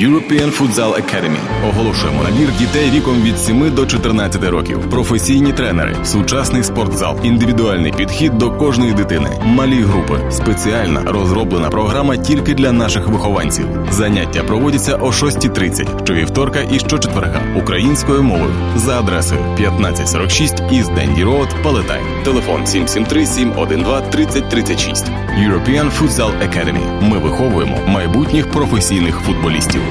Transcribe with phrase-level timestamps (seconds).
[0.00, 1.38] European Futsal Academy.
[1.68, 4.90] Оголошуємо набір дітей віком від 7 до 14 років.
[4.90, 12.54] Професійні тренери, сучасний спортзал, індивідуальний підхід до кожної дитини, малі групи, спеціальна розроблена програма тільки
[12.54, 13.66] для наших вихованців.
[13.90, 21.48] Заняття проводяться о 6.30 щовівторка і щочетверга українською мовою за адресою 1546 East Dundee Road,
[21.62, 22.00] Palatine.
[22.24, 25.06] Телефон 773 712 3036.
[25.38, 27.02] European Futsal Academy.
[27.02, 29.83] Ми виховуємо майбутніх професійних футболістів.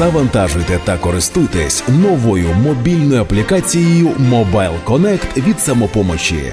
[0.00, 6.52] Завантажуйте та користуйтесь новою мобільною аплікацією Mobile Connect від самопомочі.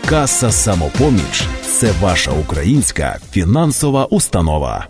[0.11, 1.43] Каса самопоміч
[1.79, 4.87] це ваша українська фінансова установа.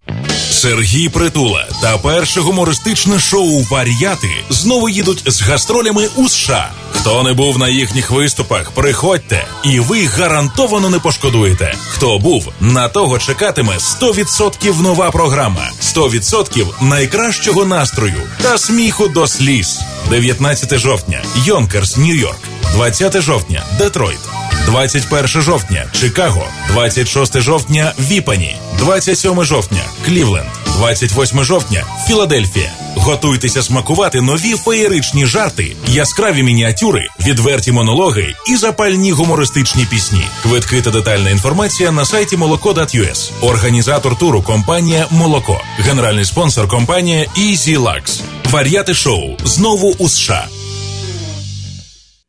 [0.49, 6.71] Сергій Притула та перше гумористичне шоу Вар'яти знову їдуть з гастролями у США.
[6.91, 11.75] Хто не був на їхніх виступах, приходьте, і ви гарантовано не пошкодуєте.
[11.89, 19.79] Хто був, на того чекатиме 100% нова програма, 100% найкращого настрою та сміху до сліз.
[20.09, 22.39] 19 жовтня, Йонкерс, Нью-Йорк,
[22.73, 24.30] 20 жовтня, Детройт.
[24.65, 32.71] 21 жовтня Чикаго, 26 жовтня Віпані, 27 жовтня Клівленд, 28 жовтня Філадельфія.
[32.95, 40.25] Готуйтеся смакувати нові феєричні жарти, яскраві мініатюри, відверті монологи і запальні гумористичні пісні.
[40.43, 43.31] Квитки та детальна інформація на сайті молоко.us.
[43.41, 45.61] Організатор туру компанія Молоко.
[45.79, 48.21] Генеральний спонсор компанія Easy Lux.
[48.49, 50.47] Вар'яти шоу знову у США.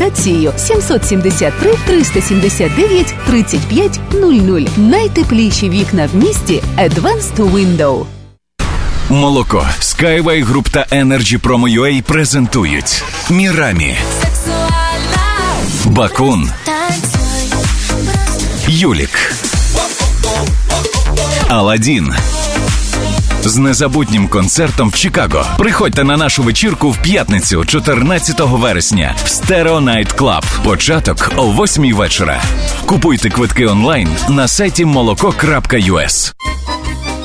[0.00, 4.60] консультацією 773 379 35 00.
[4.76, 8.04] Найтепліші вікна в місті Advanced Window.
[9.08, 9.66] Молоко.
[9.80, 13.96] Skyway Group та Energy Promo UA презентують Мірамі.
[15.86, 16.50] Бакун.
[18.68, 19.32] Юлік.
[21.48, 22.14] Аладдін
[23.44, 25.46] з незабутнім концертом в Чикаго.
[25.58, 30.44] Приходьте на нашу вечірку в п'ятницю, 14 вересня, в Stereo Night Club.
[30.64, 32.42] Початок о 8 вечора.
[32.86, 36.34] Купуйте квитки онлайн на сайті молоко.us.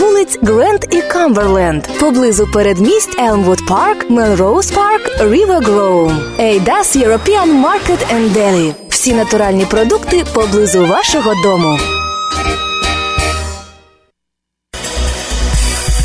[0.00, 6.12] вулиць Гренд і Камберленд, поблизу передмість Елмвуд Парк, Мелроуз Парк, Рівер Гроу.
[6.40, 8.74] Ейдас European Market and.
[8.88, 11.78] Всі натуральні продукти поблизу вашого дому.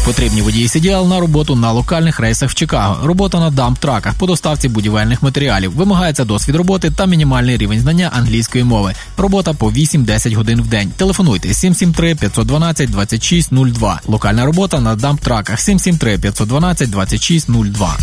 [0.05, 3.07] Потрібні водії CDL на роботу на локальних рейсах в Чикаго.
[3.07, 5.71] Робота на дамп-траках по доставці будівельних матеріалів.
[5.75, 8.93] Вимагається досвід роботи та мінімальний рівень знання англійської мови.
[9.17, 10.91] Робота по 8-10 годин в день.
[10.97, 14.01] Телефонуйте 773 512 2602.
[14.07, 17.97] Локальна робота на дамп-траках 773 512 2602.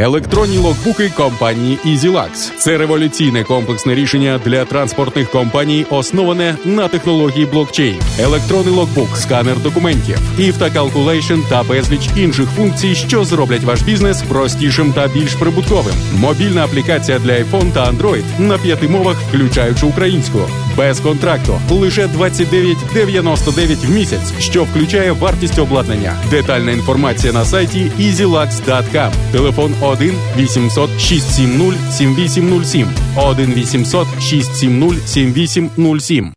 [0.00, 2.52] Електронні логбуки компанії EasyLux.
[2.58, 8.00] Це революційне комплексне рішення для транспортних компаній, основане на технології блокчейн.
[8.20, 14.22] Електронний логбук, сканер документів, if та Calculation та безліч інших функцій, що зроблять ваш бізнес
[14.22, 15.94] простішим та більш прибутковим.
[16.14, 20.38] Мобільна аплікація для iPhone та Android на п'яти мовах, включаючи українську,
[20.78, 26.16] без контракту, лише 29,99 в місяць, що включає вартість обладнання.
[26.30, 29.10] Детальна інформація на сайті easylux.com.
[29.32, 36.32] Телефон 1 800 670 7807 1 800 670 7807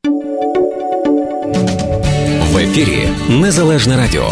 [2.51, 4.31] В ефірі Незалежне Радіо.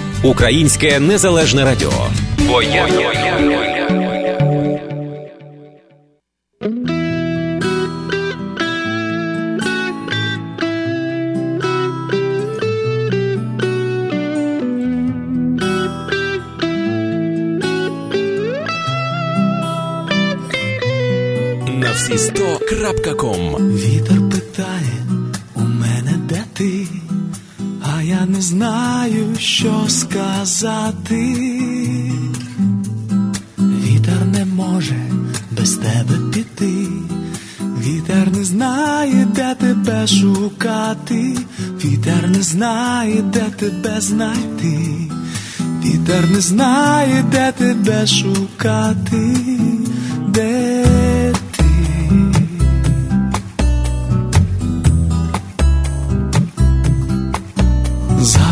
[0.22, 1.92] Українське незалежне радіо.
[2.38, 2.88] Бо я...
[21.68, 23.56] На всі сто крапка ком.
[23.56, 24.99] Вітер питає
[28.31, 31.35] Не знаю, що сказати.
[33.59, 34.95] Вітер не може
[35.51, 36.87] без тебе піти.
[37.85, 41.37] Вітер не знає, де тебе шукати.
[41.85, 44.97] Вітер не знає, де тебе знайти.
[45.85, 49.37] Вітер не знає, де тебе шукати.
[50.27, 50.80] Де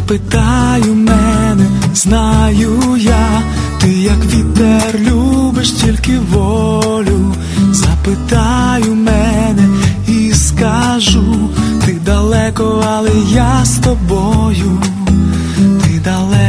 [0.09, 3.41] Запитаю мене, знаю я,
[3.81, 7.35] ти як вітер любиш тільки волю.
[7.71, 9.67] Запитаю мене
[10.07, 11.50] і скажу,
[11.85, 14.81] ти далеко, але я з тобою,
[15.57, 16.49] ти далеко.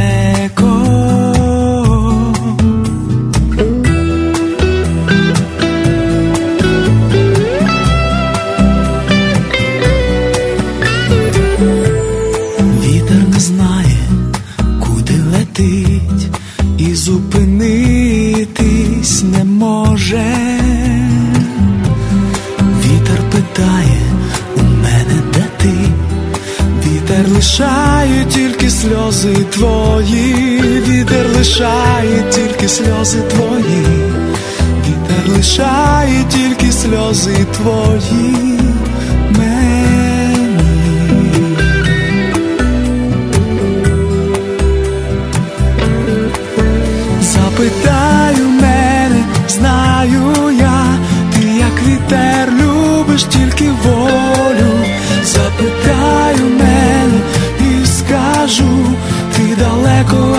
[29.11, 33.85] Сльози твої, вітер лишає тільки сльози твої,
[34.87, 38.59] вітер лишає тільки сльози твої.
[47.21, 50.99] Запитаю мене, знаю я,
[51.33, 54.20] ти як вітер любиш тільки волю.
[60.03, 60.30] Ти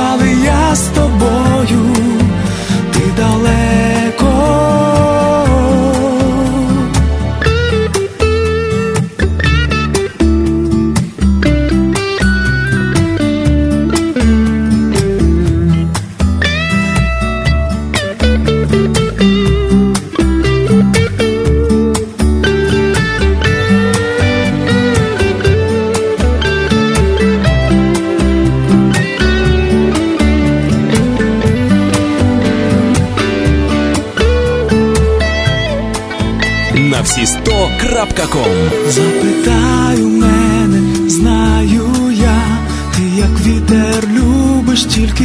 [39.42, 42.58] Запитаю мене, знаю я,
[42.96, 45.24] ти як вітер любиш тільки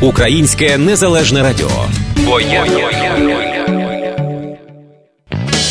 [0.00, 1.70] Українське незалежне радіо.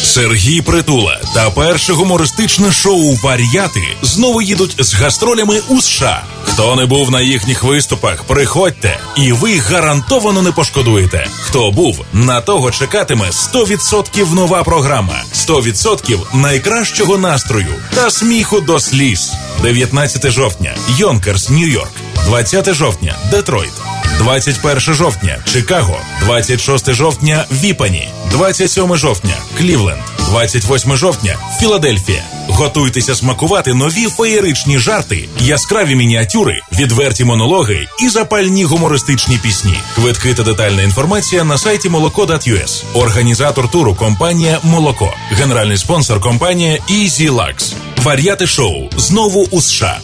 [0.03, 6.23] Сергій Притула та перше гумористичне шоу Вар'яти знову їдуть з гастролями у США.
[6.43, 11.27] Хто не був на їхніх виступах, приходьте, і ви гарантовано не пошкодуєте.
[11.41, 19.33] Хто був, на того чекатиме 100% нова програма, 100% найкращого настрою та сміху до сліз.
[19.61, 21.91] 19 жовтня, Йонкерс, Нью-Йорк,
[22.25, 23.86] 20 жовтня, Детройт.
[24.17, 32.23] 21 жовтня Чикаго, 26 жовтня Віпані, 27 жовтня Клівленд, 28 жовтня Філадельфія.
[32.49, 39.79] Готуйтеся смакувати нові феєричні жарти, яскраві мініатюри, відверті монологи і запальні гумористичні пісні.
[39.95, 42.83] Квитки та детальна інформація на сайті молоко.us.
[42.93, 45.13] Організатор туру компанія Молоко.
[45.31, 47.73] Генеральний спонсор компанія Easy Lux.
[48.03, 49.99] Вар'яти шоу знову у США.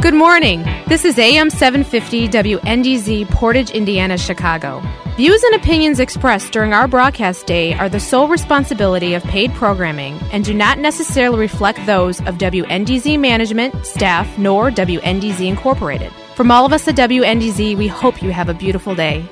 [0.00, 0.62] Good morning.
[0.86, 4.80] This is AM 750 WNDZ Portage, Indiana, Chicago.
[5.16, 10.16] Views and opinions expressed during our broadcast day are the sole responsibility of paid programming
[10.30, 16.12] and do not necessarily reflect those of WNDZ management, staff, nor WNDZ Incorporated.
[16.36, 19.26] From all of us at WNDZ, we hope you have a beautiful day.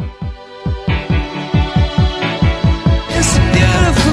[3.11, 4.06] It's beautiful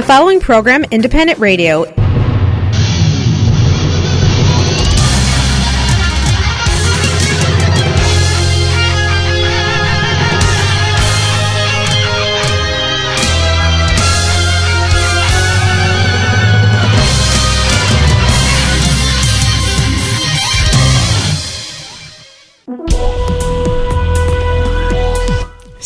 [0.00, 1.84] The following program, Independent Radio,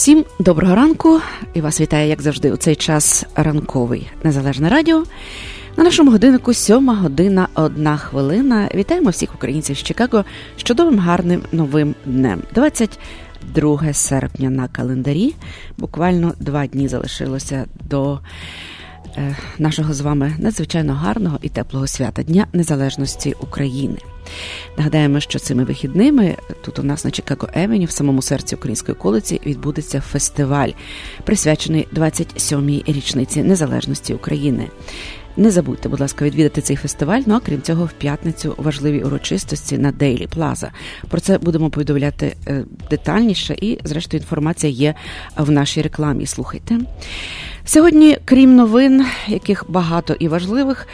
[0.04, 1.20] Всім доброго ранку
[1.54, 5.04] і вас вітає, як завжди, у цей час ранковий незалежне радіо.
[5.76, 8.68] На нашому годиннику сьома година, одна хвилина.
[8.74, 10.24] Вітаємо всіх українців з Чикаго
[10.56, 12.42] з чудовим гарним новим днем.
[12.54, 15.34] 22 серпня на календарі.
[15.78, 18.20] Буквально два дні залишилося до
[19.16, 23.98] е, нашого з вами надзвичайно гарного і теплого свята Дня Незалежності України.
[24.76, 29.40] Нагадаємо, що цими вихідними тут у нас на Чикаго Евені, в самому серці української околиці,
[29.46, 30.70] відбудеться фестиваль,
[31.24, 34.68] присвячений 27-й річниці незалежності України.
[35.36, 37.20] Не забудьте, будь ласка, відвідати цей фестиваль.
[37.26, 40.70] Ну а крім цього, в п'ятницю важливі урочистості на Дейлі Плаза.
[41.08, 44.94] Про це будемо повідомляти е, детальніше, і, зрештою, інформація є
[45.36, 46.26] в нашій рекламі.
[46.26, 46.78] Слухайте.
[47.64, 50.88] Сьогодні, крім новин, яких багато і важливих,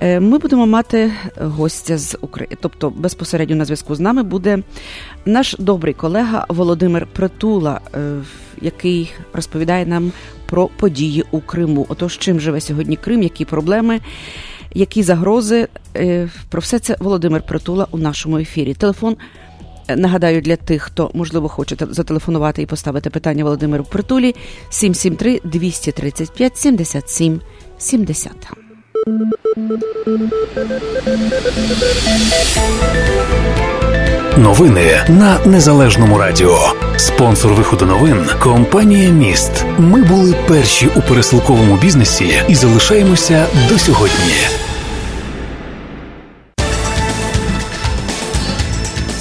[0.00, 2.56] ми будемо мати гостя з України.
[2.60, 4.58] Тобто, безпосередньо на зв'язку з нами буде
[5.26, 7.98] наш добрий колега Володимир Притула, е,
[8.62, 10.12] який розповідає нам
[10.46, 11.86] про події у Криму.
[11.88, 14.00] Отож, чим живе сьогодні Крим, які проблеми,
[14.74, 15.68] які загрози.
[15.96, 18.74] Е, Про все це Володимир Притула у нашому ефірі.
[18.74, 19.16] Телефон.
[19.88, 24.34] е, Нагадаю, для тих, хто можливо хоче зателефонувати і поставити питання Володимиру Притулі
[24.70, 27.40] 773 235 77
[27.78, 28.67] 70.
[34.36, 36.58] Новини на незалежному радіо.
[36.96, 39.64] Спонсор виходу новин компанія Міст.
[39.78, 44.34] Ми були перші у пересилковому бізнесі і залишаємося до сьогодні.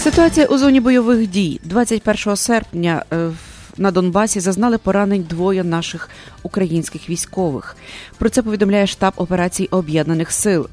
[0.03, 3.33] Ситуація у зоні бойових дій 21 серпня е, в-
[3.77, 6.09] на Донбасі зазнали поранень двоє наших
[6.43, 7.77] українських військових.
[8.17, 10.67] Про це повідомляє штаб операцій Об'єднаних Сил.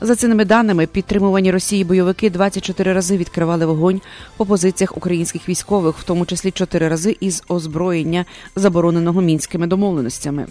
[0.00, 4.00] За цими даними, підтримувані Росії бойовики 24 рази відкривали вогонь
[4.36, 8.24] по позиціях українських військових, в тому числі 4 рази із озброєння,
[8.56, 10.46] забороненого мінськими домовленостями.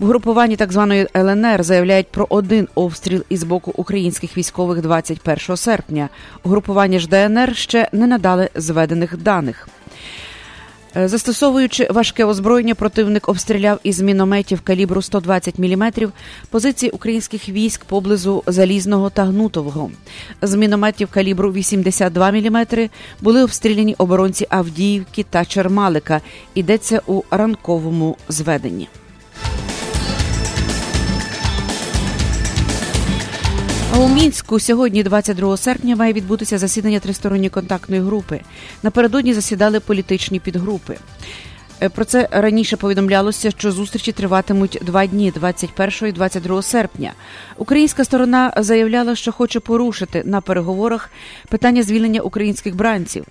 [0.00, 6.08] В групуванні так званої ЛНР заявляють про один обстріл із боку українських військових 21 серпня.
[6.44, 9.68] Угрупування ж ДНР ще не надали зведених даних.
[10.96, 15.92] Е, застосовуючи важке озброєння, противник обстріляв із мінометів калібру 120 мм
[16.50, 19.90] позиції українських військ поблизу Залізного та Гнутового.
[20.42, 22.66] З мінометів калібру 82 мм
[23.20, 26.20] були обстріляні оборонці Авдіївки та Чермалика.
[26.54, 28.88] Йдеться у ранковому зведенні.
[33.98, 38.40] У мінську сьогодні, 22 серпня, має відбутися засідання тристоронньої контактної групи.
[38.82, 40.96] Напередодні засідали політичні підгрупи.
[41.82, 47.12] Е, про це раніше повідомлялося, що зустрічі триватимуть два дні 21 і 22 серпня.
[47.56, 51.10] Українська сторона заявляла, що хоче порушити на переговорах
[51.48, 53.24] питання звільнення українських бранців.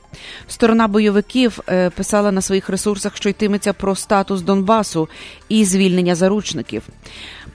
[0.48, 5.10] Сторона бойовиків е, писала на своїх ресурсах, що йтиметься про статус Донбасу
[5.50, 6.84] і звільнення заручників.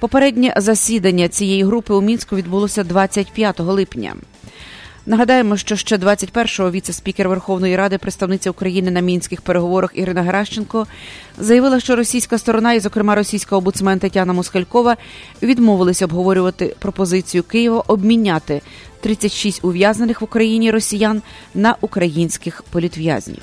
[0.00, 4.14] Попереднє засідання цієї групи у мінську відбулося 25 липня.
[5.06, 10.86] Нагадаємо, що ще 21-го віце-спікер Верховної Ради, представниця України на мінських переговорах Ірина Геращенко,
[11.38, 14.96] заявила, що російська сторона, і, зокрема, російська обуцмен Тетяна Москалькова,
[15.42, 18.60] відмовилися обговорювати пропозицію Києва обміняти
[19.00, 21.22] 36 ув'язнених в Україні росіян
[21.54, 23.42] на українських політв'язнів.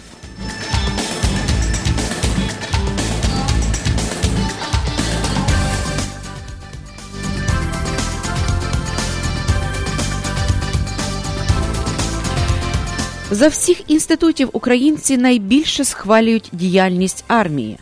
[13.31, 17.77] За всіх інститутів українці найбільше схвалюють діяльність армії.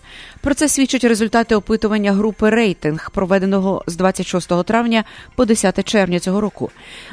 [0.45, 5.03] Про це свідчать результати опитування групи рейтинг, проведеного з 26 травня
[5.35, 6.71] по 10 червня цього року.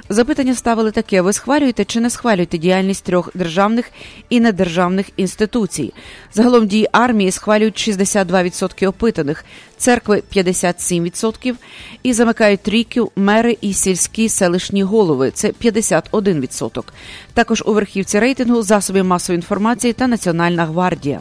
[0.09, 3.91] Запитання ставили таке: ви схвалюєте чи не схвалюєте діяльність трьох державних
[4.31, 5.93] і недержавних інституцій?
[6.33, 9.45] Загалом дії армії схвалюють 62% опитаних,
[9.77, 11.55] церкви 57%
[12.03, 15.31] і замикають трійків мери і сільські селищні голови.
[15.31, 16.83] Це 51%.
[17.35, 21.21] Також у верхівці рейтингу засоби масової інформації та Національна гвардія.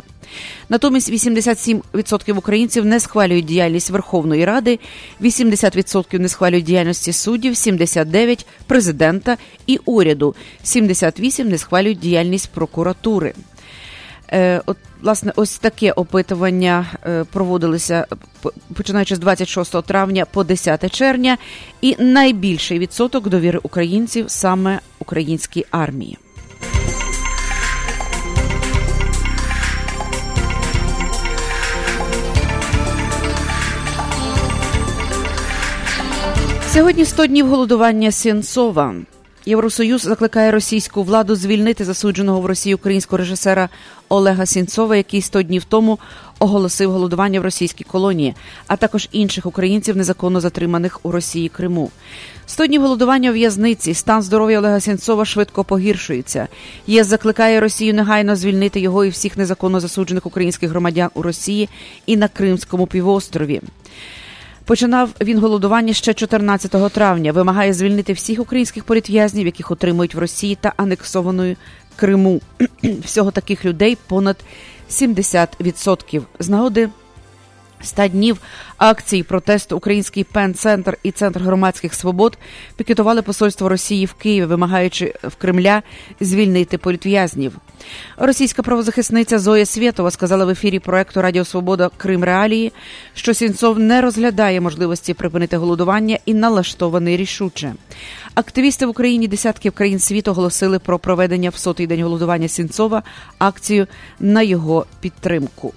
[0.70, 4.80] Натомість 87% українців не схвалюють діяльність Верховної Ради,
[5.22, 13.34] 80% не схвалюють діяльності суддів, 79%– президента і уряду, 78% не схвалюють діяльність прокуратури.
[14.34, 18.06] Е, от, власне, ось таке опитування е, проводилося
[18.74, 21.38] починаючи з 26 травня по 10 червня,
[21.82, 26.18] і найбільший відсоток довіри українців саме українській армії.
[36.74, 38.96] Сьогодні 100 днів голодування Сєнцова.
[39.46, 43.70] Євросоюз закликає російську владу звільнити засудженого в Росії українського режисера
[44.10, 46.00] Олега Сінцова, який 100 днів тому
[46.40, 48.36] оголосив голодування в російській колонії,
[48.68, 51.92] а також інших українців, незаконно затриманих у Росії Криму.
[52.46, 53.94] 100 днів голодування у в'язниці.
[53.94, 56.48] Стан здоров'я Олега Сінцова швидко погіршується.
[56.88, 61.70] ЄС закликає Росію негайно звільнити його і всіх незаконно засуджених українських громадян у Росії
[62.06, 63.62] і на Кримському півострові.
[64.66, 67.32] Починав він голодування ще 14 травня.
[67.32, 71.58] Вимагає звільнити всіх українських політв'язнів, яких отримують в Росії та анексованої
[71.96, 72.42] Криму.
[72.84, 74.38] Всього таких людей понад
[74.90, 76.22] 70%.
[76.40, 76.90] З нагоди
[77.84, 78.38] 100 днів
[78.78, 82.38] акції протесту Український пен-центр і Центр громадських свобод
[82.76, 85.84] пікетували посольство Росії в Києві, вимагаючи в Кремля
[86.20, 87.54] звільнити політв'язнів.
[88.18, 92.72] Російська правозахисниця Зоя Свєтова сказала в ефірі проекту Радіо Свобода Крим Реалії,
[93.14, 97.74] що Сінцов не розглядає можливості припинити голодування і налаштований рішуче.
[98.36, 103.04] Активісти в Україні десятків країн світу оголосили про проведення в сотий день голодування Сінцова
[103.40, 103.88] акцію
[104.20, 105.74] на його підтримку.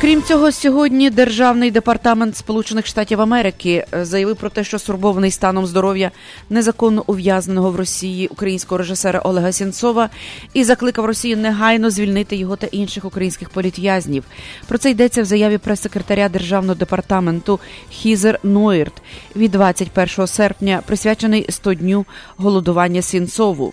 [0.00, 5.66] Крім цього, сьогодні Державний департамент Сполучених Штатів Америки е, заявив про те, що стурбований станом
[5.66, 6.10] здоров'я
[6.50, 10.10] незаконно ув'язненого в Росії українського режисера Олега Сінцова
[10.54, 14.24] і закликав Росію негайно звільнити його та інших українських політв'язнів.
[14.68, 17.60] Про це йдеться в заяві прес-секретаря державного департаменту
[17.90, 19.02] Хізер Нойрт
[19.36, 23.72] від 21 серпня, присвячений 100 дню голодування Сінцову.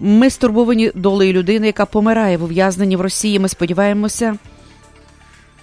[0.00, 3.38] Ми стурбовані долею людини, яка помирає в ув'язненні в Росії.
[3.38, 4.38] Ми сподіваємося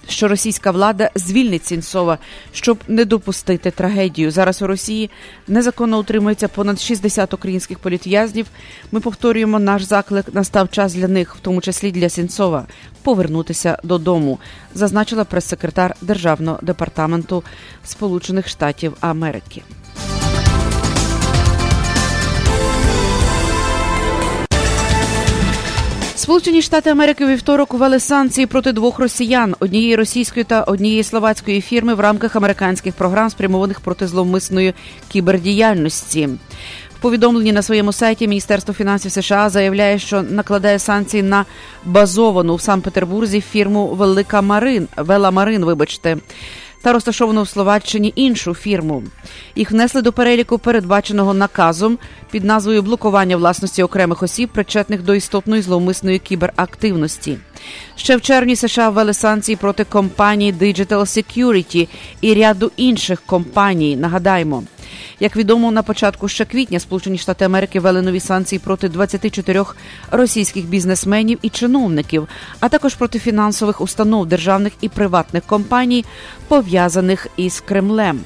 [0.08, 2.18] що російська влада звільнить Сінцова,
[2.52, 4.30] щоб не допустити трагедію.
[4.30, 5.10] Зараз у Росії
[5.48, 8.46] незаконно утримується понад 60 українських політв'язнів.
[8.92, 10.34] Ми повторюємо наш заклик.
[10.34, 12.66] Настав час для них, в тому числі для Сінцова,
[13.02, 14.38] повернутися додому,
[14.74, 17.42] зазначила прес-секретар Державного департаменту
[17.84, 19.62] Сполучених Штатів Америки.
[26.22, 31.94] Сполучені Штати Америки вівторок ввели санкції проти двох росіян однієї російської та однієї словацької фірми
[31.94, 34.74] в рамках американських програм, спрямованих проти зловмисної
[35.08, 36.28] кібердіяльності
[37.02, 41.44] повідомленні на своєму сайті Міністерство фінансів США заявляє, що накладає санкції на
[41.84, 46.16] базовану в Санкт-Петербурзі фірму Велика Марин Вела Марин, вибачте.
[46.82, 49.02] Та розташовану в Словаччині іншу фірму.
[49.56, 51.98] Їх внесли до переліку, передбаченого наказом
[52.30, 57.38] під назвою блокування власності окремих осіб, причетних до істотної зловмисної кіберактивності.
[57.96, 61.88] Ще в червні США ввели санкції проти компанії Digital Security
[62.20, 63.96] і ряду інших компаній.
[63.96, 64.62] Нагадаємо.
[65.20, 69.64] Як відомо, на початку ще квітня Сполучені Штати Америки ввели нові санкції проти 24
[70.10, 72.28] російських бізнесменів і чиновників,
[72.60, 76.04] а також проти фінансових установ державних і приватних компаній,
[76.48, 78.20] пов'язаних із Кремлем.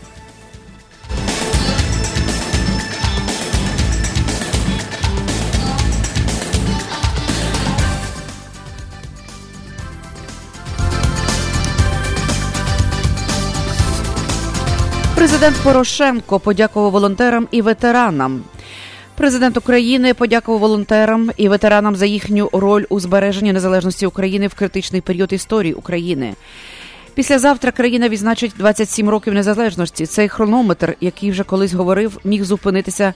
[15.27, 18.43] Президент Порошенко подякував волонтерам і ветеранам.
[19.15, 25.01] Президент України подякував волонтерам і ветеранам за їхню роль у збереженні незалежності України в критичний
[25.01, 26.35] період історії України.
[27.15, 30.07] Післязавтра країна відзначить 27 років незалежності.
[30.07, 33.15] Цей хронометр, який вже колись говорив, міг зупинитися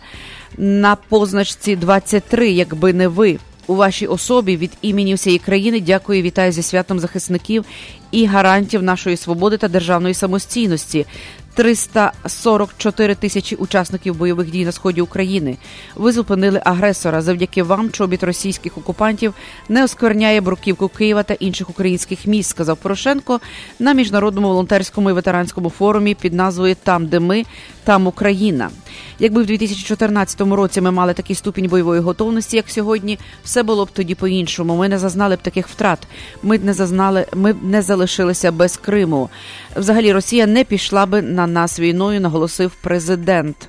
[0.59, 3.39] на позначці 23, якби не ви.
[3.67, 7.65] У вашій особі від імені всієї країни дякую, вітаю зі святом захисників
[8.11, 11.07] і гарантів нашої свободи та державної самостійності.
[11.55, 15.57] 344 тисячі учасників бойових дій на сході України.
[15.97, 17.23] Ви зупинили агресора.
[17.23, 19.35] Завдяки вам чобіт російських окупантів
[19.69, 22.51] не оскверняє бруківку Києва та інших українських міст.
[22.51, 23.41] Сказав Порошенко
[23.79, 27.45] на міжнародному волонтерському і ветеранському форумі під назвою Там, де ми,
[27.85, 28.71] там Україна.
[29.19, 33.91] Якби в 2014 році ми мали такий ступінь бойової готовності, як сьогодні, все було б
[33.91, 34.77] тоді по-іншому.
[34.77, 35.99] Ми не зазнали б таких втрат.
[36.43, 39.31] Ми б не зазнали, ми б не залишилися без Криму.
[39.77, 43.69] Взагалі, Росія не пішла би на нас війною, наголосив президент.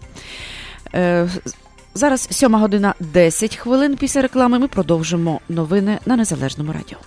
[0.94, 1.30] Е,
[1.94, 4.60] Зараз сьома година 10 хвилин після реклами.
[4.60, 6.98] Ми продовжимо новини на незалежному радіо.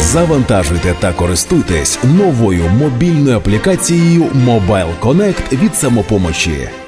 [0.00, 6.68] Завантажуйте та користуйтесь новою мобільною аплікацією Mobile Connect від самопомочі.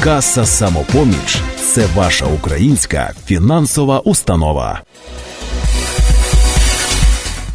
[0.00, 4.82] Каса самопоміч це ваша українська фінансова установа.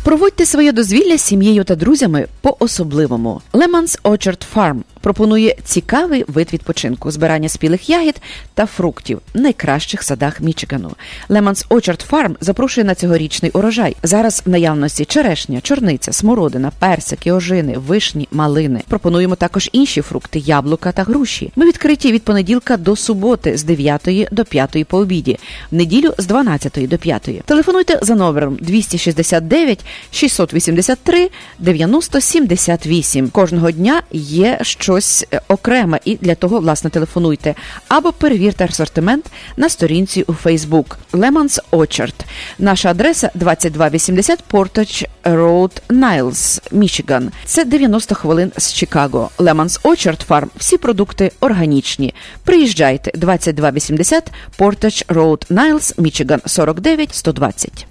[0.03, 3.41] Проводьте своє дозвілля з сім'єю та друзями по особливому.
[3.53, 8.21] Lemons Orchard Farm пропонує цікавий вид відпочинку, збирання спілих ягід
[8.53, 10.91] та фруктів в найкращих садах Мічигану.
[11.29, 13.95] Lemons Orchard Farm запрошує на цьогорічний урожай.
[14.03, 18.81] Зараз в наявності черешня, чорниця, смородина, персики, ожини, вишні, малини.
[18.87, 21.51] Пропонуємо також інші фрукти, яблука та груші.
[21.55, 25.39] Ми відкриті від понеділка до суботи з 9 до 5 по обіді,
[25.71, 27.29] в неділю з 12 до 5.
[27.45, 33.29] Телефонуйте за номером 269 683 90 78.
[33.29, 34.59] Кожного дня є
[34.91, 37.55] щось е, окреме, і для того, власне, телефонуйте.
[37.87, 39.25] Або перевірте асортимент
[39.57, 42.13] на сторінці у Facebook Lemons Orchard.
[42.59, 47.31] Наша адреса 2280 Portage Road, Niles, Мічиган.
[47.45, 49.29] Це 90 хвилин з Чикаго.
[49.37, 50.47] Lemons Orchard Farm.
[50.57, 52.13] Всі продукти органічні.
[52.43, 57.90] Приїжджайте 2280 Portage Road, Niles, Мічиган 49 120.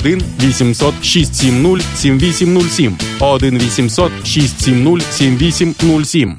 [0.00, 6.38] 1 800 670 7807 1 800 670 7807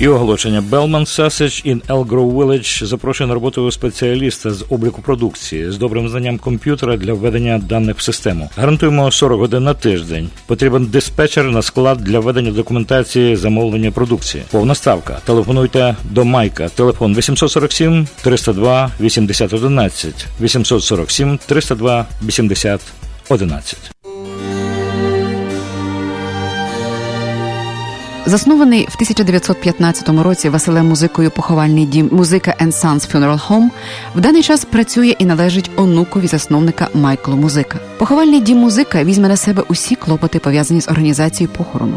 [0.00, 5.78] І оголошення Bellman Sausage in Elgrove Village запрошує на роботу спеціаліста з обліку продукції з
[5.78, 8.50] добрим знанням комп'ютера для введення даних в систему.
[8.56, 10.28] Гарантуємо 40 годин на тиждень.
[10.46, 14.44] Потрібен диспетчер на склад для введення документації замовлення продукції.
[14.50, 15.18] Повна ставка.
[15.24, 16.68] Телефонуйте до Майка.
[16.68, 23.97] Телефон 847 302 8011 847 302 8011.
[28.28, 33.68] Заснований в 1915 році Василем музикою поховальний дім Музика and Sons Funeral Home
[34.14, 37.78] в даний час працює і належить онукові засновника Майклу Музика.
[37.98, 41.96] Поховальний дім музика візьме на себе усі клопоти пов'язані з організацією похорону.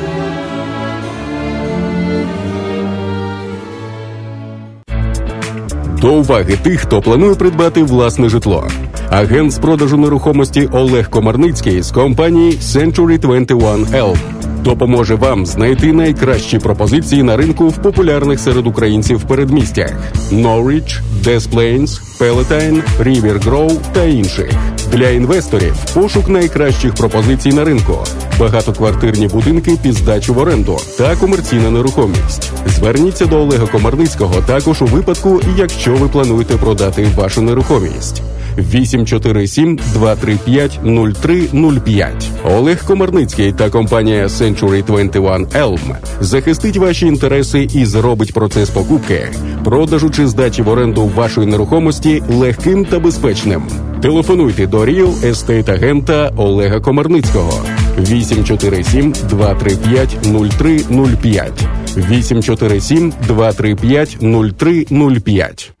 [6.01, 8.67] До уваги тих, хто планує придбати власне житло.
[9.11, 14.17] Агент з продажу нерухомості Олег Комарницький з компанії Century 21 Elm
[14.63, 19.93] допоможе вам знайти найкращі пропозиції на ринку в популярних серед українців передмістях:
[20.31, 24.51] Norwich, Des Plains, Palatine, River Grove та інших.
[24.91, 27.97] Для інвесторів пошук найкращих пропозицій на ринку,
[28.39, 32.51] багатоквартирні будинки під здачу в оренду та комерційна нерухомість.
[32.67, 38.23] Зверніться до Олега Комарницького також у випадку, якщо ви плануєте продати вашу нерухомість.
[38.57, 42.29] 847 235 0305.
[42.45, 49.29] Олег Комарницький та компанія Century 21 Elm захистить ваші інтереси і зробить процес покупки,
[49.63, 53.63] продажу чи здачі в оренду вашої нерухомості легким та безпечним.
[54.01, 57.65] Телефонуйте до Real Estate агента Олега Комарницького
[57.97, 61.51] 847 235 0305
[61.97, 65.80] 847 235 0305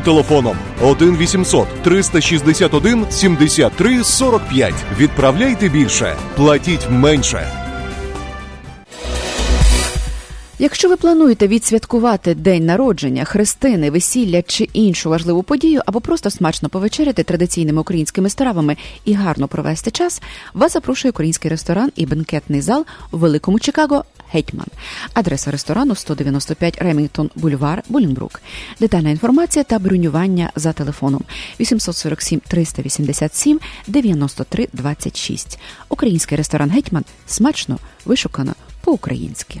[0.00, 4.74] телефоном 1 800 361 73 45.
[4.98, 7.60] Відправляйте більше, платіть менше.
[10.62, 16.68] Якщо ви плануєте відсвяткувати день народження, хрестини, весілля чи іншу важливу подію, або просто смачно
[16.68, 20.22] повечеряти традиційними українськими стравами і гарно провести час,
[20.54, 24.66] вас запрошує український ресторан і бенкетний зал у великому Чикаго Гетьман.
[25.14, 28.42] Адреса ресторану 195 Ремінгтон Бульвар, Булінбрук.
[28.80, 31.22] Детальна інформація та бронювання за телефоном
[31.60, 35.58] 847 387 93 26.
[35.88, 39.60] Український ресторан Гетьман смачно вишукано по-українськи.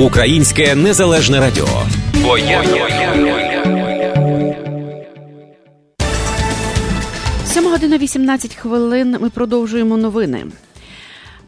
[0.00, 1.68] Українське незалежне радіо.
[2.22, 3.64] Бо я, я, я, я, я.
[7.46, 9.16] Сьома година 18 хвилин.
[9.20, 10.44] Ми продовжуємо новини.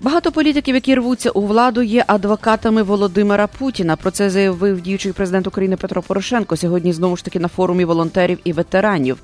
[0.02, 3.96] Багато політиків, які рвуться у владу, є адвокатами Володимира Путіна.
[3.96, 6.92] Про це заявив діючий президент України Петро Порошенко сьогодні.
[6.92, 9.18] Знову ж таки на форумі волонтерів і ветеранів.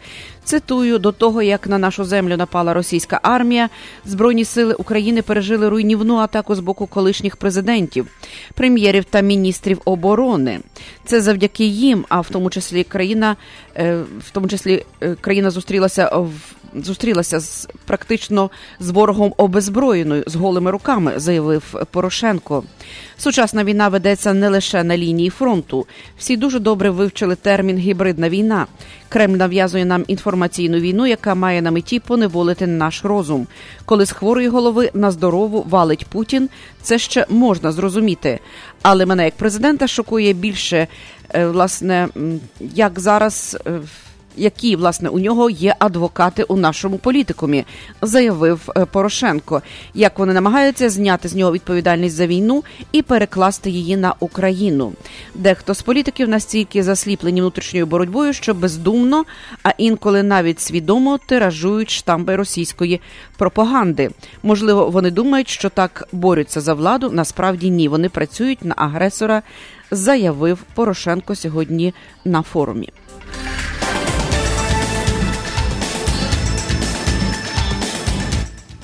[0.44, 3.68] Цитую до того, як на нашу землю напала російська армія,
[4.04, 8.06] збройні сили України пережили руйнівну атаку з боку колишніх президентів,
[8.54, 10.60] прем'єрів та міністрів оборони.
[11.04, 13.36] Це завдяки їм, а в тому числі країна,
[13.76, 18.50] е, в тому числі е, країна зустрілася в зустрілася з практично
[18.80, 22.64] з ворогом обезброєною з голими руками, заявив Порошенко.
[23.18, 25.86] Сучасна війна ведеться не лише на лінії фронту.
[26.18, 28.66] Всі дуже добре вивчили термін гібридна війна.
[29.08, 33.46] Кремль нав'язує нам інформаційну війну, яка має на меті поневолити наш розум.
[33.84, 36.48] Коли з хворої голови на здорову валить Путін,
[36.82, 38.40] це ще можна зрозуміти.
[38.82, 40.88] Але мене як президента шокує більше,
[41.34, 42.08] е, власне,
[42.60, 43.56] як зараз.
[44.36, 47.64] Які власне у нього є адвокати у нашому політикумі,
[48.02, 49.62] заявив е, Порошенко.
[49.94, 54.92] Як вони намагаються зняти з нього відповідальність за війну і перекласти її на Україну?
[55.34, 59.24] Дехто з політиків настільки засліплені внутрішньою боротьбою, що бездумно,
[59.62, 63.00] а інколи навіть свідомо тиражують штамби російської
[63.38, 64.10] пропаганди.
[64.42, 67.10] Можливо, вони думають, що так борються за владу.
[67.10, 69.42] Насправді ні, вони працюють на агресора,
[69.90, 71.94] заявив Порошенко сьогодні
[72.24, 72.88] на форумі.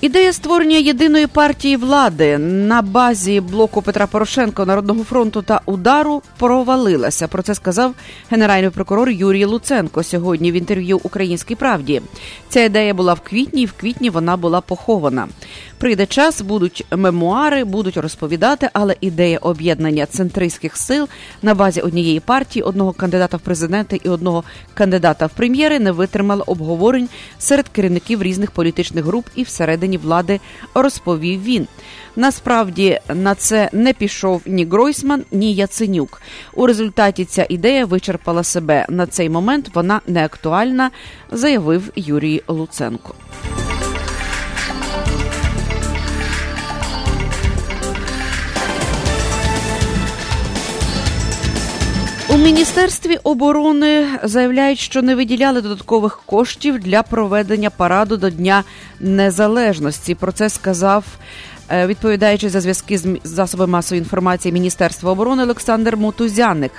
[0.02, 7.28] Ідея створення єдиної партії влади на базі блоку Петра Порошенка Народного фронту та удару провалилася.
[7.28, 7.94] Про це сказав
[8.30, 12.02] генеральний прокурор Юрій Луценко сьогодні в інтерв'ю Українській правді.
[12.48, 15.28] Ця ідея була в квітні, і в квітні вона була похована.
[15.78, 21.08] Прийде час, будуть мемуари, будуть розповідати, але ідея об'єднання центристських сил
[21.42, 26.42] на базі однієї партії, одного кандидата в президенти і одного кандидата в прем'єри не витримала
[26.46, 30.40] обговорень серед керівників різних політичних груп і всередині влади,
[30.74, 31.68] розповів він.
[32.16, 36.22] Насправді на це не пішов ні Гройсман, ні Яценюк.
[36.54, 39.70] У результаті ця ідея вичерпала себе на цей момент.
[39.74, 40.90] Вона не актуальна,
[41.30, 43.14] заявив Юрій Луценко.
[52.42, 58.64] Міністерстві оборони заявляють, що не виділяли додаткових коштів для проведення параду до Дня
[59.00, 60.14] Незалежності.
[60.14, 61.04] Про це сказав
[61.70, 66.72] відповідаючи за зв'язки з засобами масової інформації Міністерства оборони Олександр Мотузяник.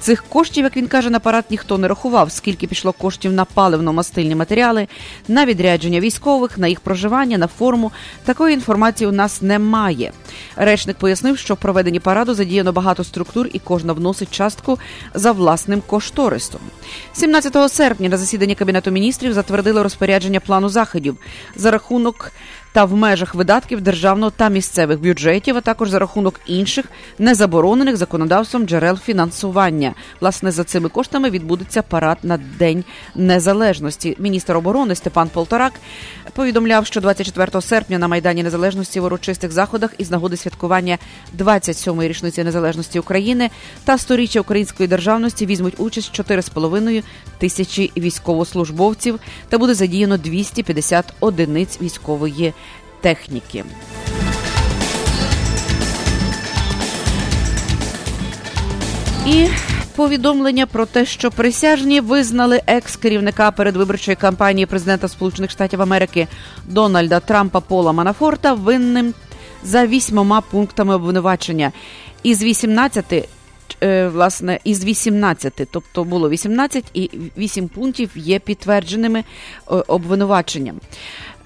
[0.00, 4.34] Цих коштів, як він каже, на парад ніхто не рахував, скільки пішло коштів на паливно-мастильні
[4.34, 4.88] матеріали,
[5.28, 7.92] на відрядження військових, на їх проживання, на форму.
[8.24, 10.12] Такої інформації у нас немає.
[10.56, 14.78] Речник пояснив, що в проведенні параду задіяно багато структур і кожна вносить частку
[15.14, 16.60] за власним кошторисом.
[17.12, 21.16] 17 серпня на засіданні кабінету міністрів затвердили розпорядження плану заходів
[21.56, 22.32] за рахунок
[22.72, 26.84] та в межах видатків державного та місцевих бюджетів, а також за рахунок інших
[27.18, 29.94] незаборонених законодавством джерел фінансування.
[30.20, 34.16] Власне за цими коштами відбудеться парад на День Незалежності.
[34.18, 35.72] Міністр оборони Степан Полторак
[36.32, 40.98] повідомляв, що 24 серпня на майдані Незалежності в урочистих заходах із нагоди святкування
[41.38, 43.50] 27-ї річниці незалежності України
[43.84, 47.02] та сторіччя української державності візьмуть участь 4,5
[47.38, 52.54] тисячі військовослужбовців та буде задіяно 250 одиниць військової
[53.00, 53.64] техніки.
[59.26, 59.46] І
[59.96, 66.28] повідомлення про те, що присяжні визнали екс-керівника передвиборчої кампанії президента Сполучених Штатів Америки
[66.66, 69.14] Дональда Трампа Пола Манафорта винним
[69.64, 71.72] за вісьмома пунктами обвинувачення.
[72.22, 73.28] Із 18
[73.82, 79.24] е, Власне, із 18, тобто було 18 і 8 пунктів є підтвердженими е,
[79.66, 80.80] обвинуваченням.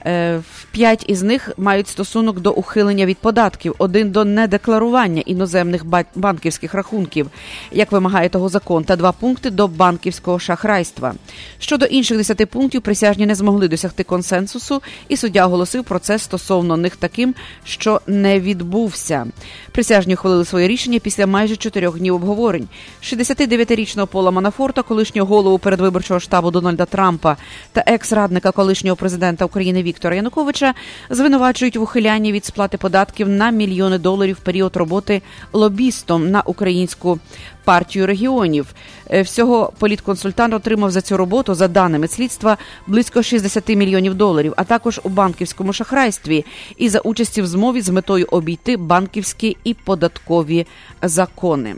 [0.06, 0.40] Е,
[0.70, 7.30] п'ять із них мають стосунок до ухилення від податків, один до недекларування іноземних банківських рахунків,
[7.72, 11.14] як вимагає того закон, та два пункти до банківського шахрайства.
[11.58, 16.96] Щодо інших десяти пунктів, присяжні не змогли досягти консенсусу, і суддя оголосив процес стосовно них
[16.96, 19.26] таким, що не відбувся.
[19.72, 22.68] Присяжні ухвалили своє рішення після майже чотирьох днів обговорень.
[23.02, 27.36] 69-річного Пола Манафорта, колишнього голову передвиборчого штабу Дональда Трампа
[27.72, 30.74] та екс-радника колишнього президента України Віктора Януковича
[31.10, 35.22] звинувачують в ухилянні від сплати податків на мільйони доларів в період роботи
[35.52, 37.18] лобістом на українську
[37.64, 38.74] партію регіонів.
[39.10, 44.64] Е, всього політконсультант отримав за цю роботу, за даними слідства, близько 60 мільйонів доларів, а
[44.64, 46.44] також у банківському шахрайстві
[46.76, 50.66] і за участі в змові з метою обійти банківські і податкові
[51.02, 51.74] закони.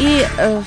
[0.00, 0.06] І
[0.38, 0.62] е,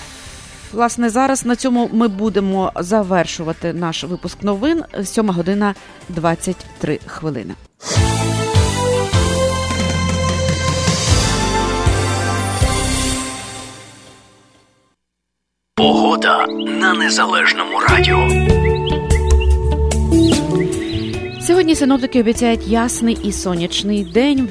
[0.74, 4.84] власне, зараз на цьому ми будемо завершувати наш випуск новин.
[5.04, 5.76] 7 година
[6.10, 7.54] 23 хвилини.
[15.76, 18.28] Погода на незалежному радіо.
[21.52, 24.50] Сьогодні синоптики обіцяють ясний і сонячний день.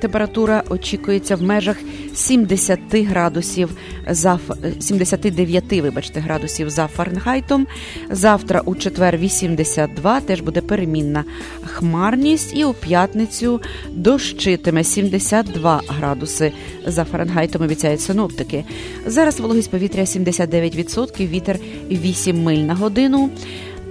[0.00, 1.76] Температура очікується в межах
[2.14, 3.70] 70 градусів
[4.08, 4.40] за
[4.80, 7.66] 79, вибачте, градусів за Фарнхайтом.
[8.10, 11.24] Завтра у четвер 82, теж буде перемінна
[11.64, 13.60] хмарність, і у п'ятницю
[13.90, 16.52] дощитиме 72 градуси
[16.86, 17.62] за Фаренгайтом.
[17.62, 18.64] Обіцяють синоптики.
[19.06, 21.58] Зараз вологість повітря 79%, вітер
[21.90, 23.30] 8 миль на годину.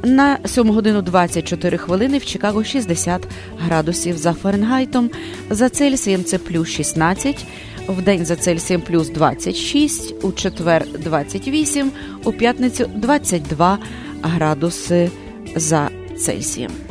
[0.04, 3.28] На 7 годину 24 хвилини в Чикаго 60
[3.60, 5.10] градусів за Фаренгайтом.
[5.50, 7.46] За Цельсієм це плюс 16,
[7.88, 11.92] в день за Цельсієм плюс 26, у четвер 28,
[12.24, 13.80] у п'ятницю 22
[14.22, 15.12] градуси
[15.56, 16.87] за Цельсієм.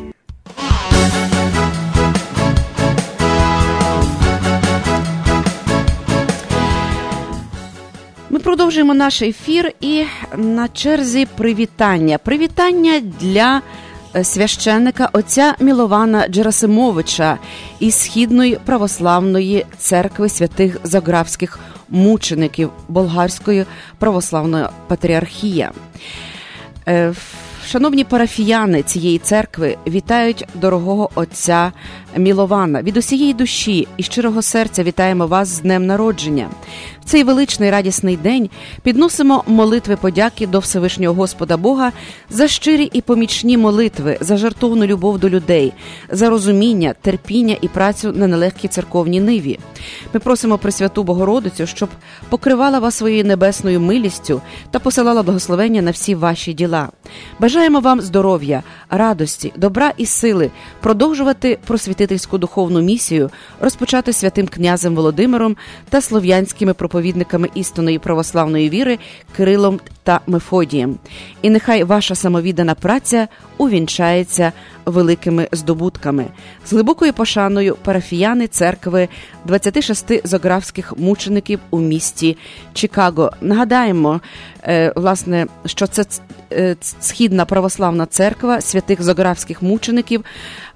[8.37, 10.03] Ми продовжуємо наш ефір і
[10.37, 12.17] на черзі привітання.
[12.17, 13.61] Привітання для
[14.15, 17.37] е, священника отця Мілована Джерасимовича
[17.79, 21.59] із східної православної церкви святих Заграфських
[21.89, 23.65] мучеників Болгарської
[23.99, 25.67] православної патріархії.
[27.67, 31.71] Шановні парафіяни цієї церкви вітають дорогого отця
[32.17, 36.49] Мілована від усієї душі і щирого серця вітаємо вас з днем народження
[37.01, 38.49] В цей величний радісний день
[38.83, 41.91] підносимо молитви подяки до Всевишнього Господа Бога
[42.29, 45.73] за щирі і помічні молитви, за жартовну любов до людей,
[46.11, 49.59] за розуміння, терпіння і працю на нелегкій церковній ниві.
[50.13, 51.89] Ми просимо Пресвяту Богородицю, щоб
[52.29, 54.41] покривала вас своєю небесною милістю
[54.71, 56.89] та посилала благословення на всі ваші діла.
[57.57, 60.51] Бажаємо вам здоров'я, радості, добра і сили,
[60.81, 63.29] продовжувати просвітительську духовну місію,
[63.61, 65.57] розпочати святим князем Володимиром
[65.89, 68.99] та слов'янськими проповідниками істинної православної віри
[69.37, 70.97] Кирилом та Мефодієм.
[71.41, 73.27] І нехай ваша самовіддана праця
[73.57, 74.51] увінчається
[74.85, 76.25] великими здобутками.
[76.65, 79.07] З глибокою пошаною парафіяни церкви
[79.45, 82.37] 26 зографських мучеників у місті
[82.73, 83.31] Чикаго.
[83.41, 84.21] Нагадаємо,
[84.63, 86.05] е, власне, що це
[86.51, 90.23] е, східна православна церква святих зографських мучеників,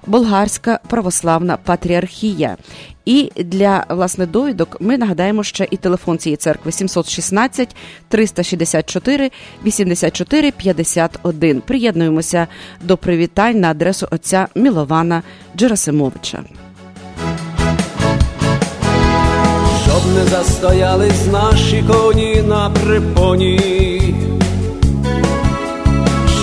[0.05, 2.57] болгарська православна патріархія.
[3.05, 7.75] І для власне довідок ми нагадаємо ще і телефон цієї церкви 716
[8.07, 9.31] 364
[9.65, 11.61] 84 51.
[11.61, 12.47] Приєднуємося
[12.81, 15.23] до привітань на адресу отця Мілована
[15.57, 16.43] Джерасимовича.
[19.83, 24.15] Щоб не застоялись наші коні на припоні,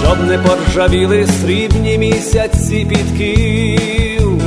[0.09, 4.41] щоб не поржавіли срібні місяці підків,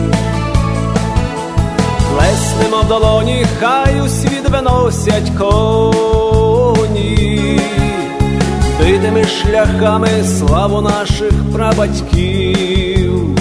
[2.10, 6.40] плеснемо в долоні, хай усвіт виносять коні,
[8.80, 13.38] битими шляхами славу наших прабатьків.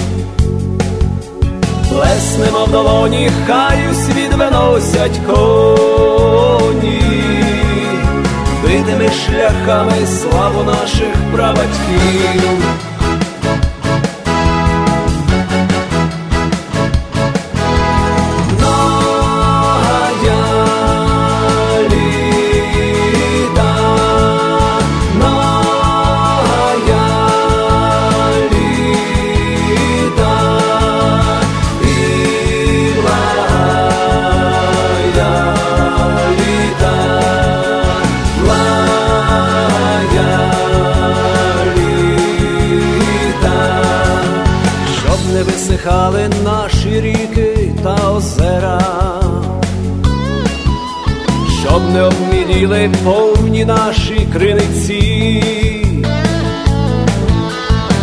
[1.89, 7.00] Плеснемо в долоні, хай у світ виносять коні,
[8.63, 12.90] битими шляхами славу наших прабатьків.
[52.81, 55.43] Обміліли повні наші криниці,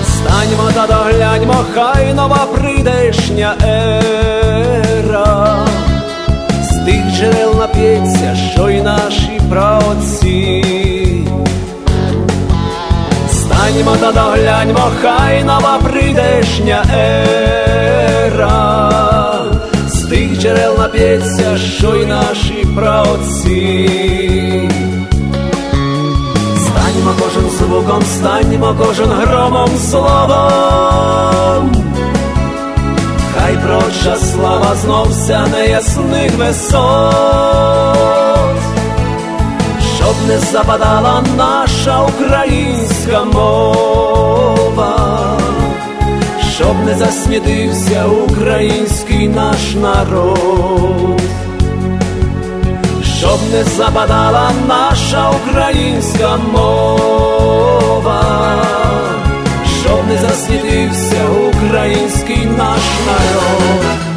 [0.04, 5.56] станьмо та догляньмо, хай нова прийдешня ера,
[6.62, 10.64] з тих джерел нап'ється, що й наші праотці.
[13.30, 16.84] Станьмо та догляньмо, хай нова прийдешня
[18.26, 18.52] ера,
[19.88, 24.37] з тих джерел нап'ється, що й наші праотці.
[27.68, 31.72] Звуком, станьмо кожен громом словом,
[33.34, 37.54] хай проча слава знов ся неясних висот.
[39.96, 44.96] Щоб не западала наша українська мова,
[46.54, 51.20] щоб не засмітився український наш народ,
[53.28, 58.22] щоб не западала наша українська мова,
[59.80, 64.07] щоб не засвітився український наш народ.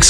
[0.00, 0.09] Mix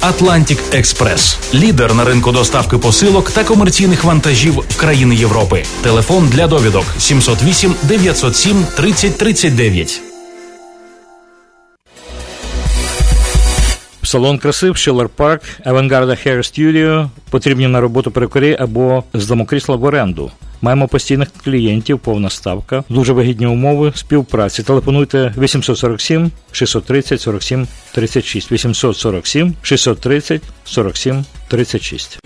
[0.01, 1.37] Atlantic Express.
[1.53, 5.63] лідер на ринку доставки посилок та комерційних вантажів в країни Європи.
[5.83, 10.01] Телефон для довідок 708 907 30 39.
[14.03, 19.75] Салон краси в Шиллер Парк, Авангарда Hair Studio потрібні на роботу перукарі або здамо крісла
[19.75, 20.31] в оренду.
[20.61, 24.63] Маємо постійних клієнтів, повна ставка, дуже вигідні умови співпраці.
[24.63, 32.19] Телефонуйте 847 630 47 36 847 630 47 36.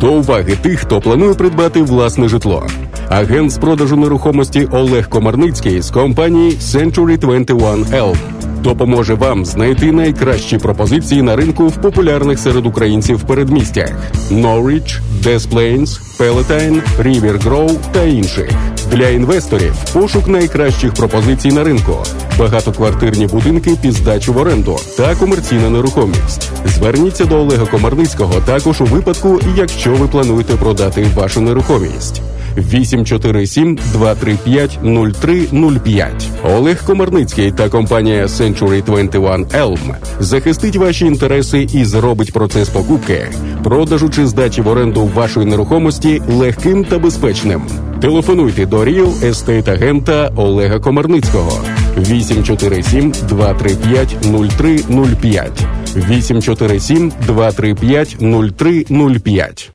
[0.00, 2.66] До уваги тих, хто планує придбати власне житло.
[3.08, 8.16] Агент з продажу нерухомості Олег Комарницький з компанії Century 21 Elm
[8.64, 13.92] допоможе вам знайти найкращі пропозиції на ринку в популярних серед українців передмістях:
[14.30, 18.50] Norwich, Des Plains, Palatine, River Grove та інших.
[18.90, 21.96] Для інвесторів пошук найкращих пропозицій на ринку,
[22.38, 26.50] багатоквартирні будинки під здачу в оренду та комерційна нерухомість.
[26.66, 32.22] Зверніться до Олега Комарницького також у випадку, якщо ви плануєте продати вашу нерухомість.
[32.56, 36.28] 847 235 0305.
[36.44, 43.26] Олег Комарницький та компанія Century 21 Elm захистить ваші інтереси і зробить процес покупки,
[43.64, 47.62] продажу чи здачі в оренду вашої нерухомості легким та безпечним.
[48.00, 51.64] Телефонуйте до Real Estate агента Олега Комарницького
[51.96, 59.72] 847 235 0305 847 235 0305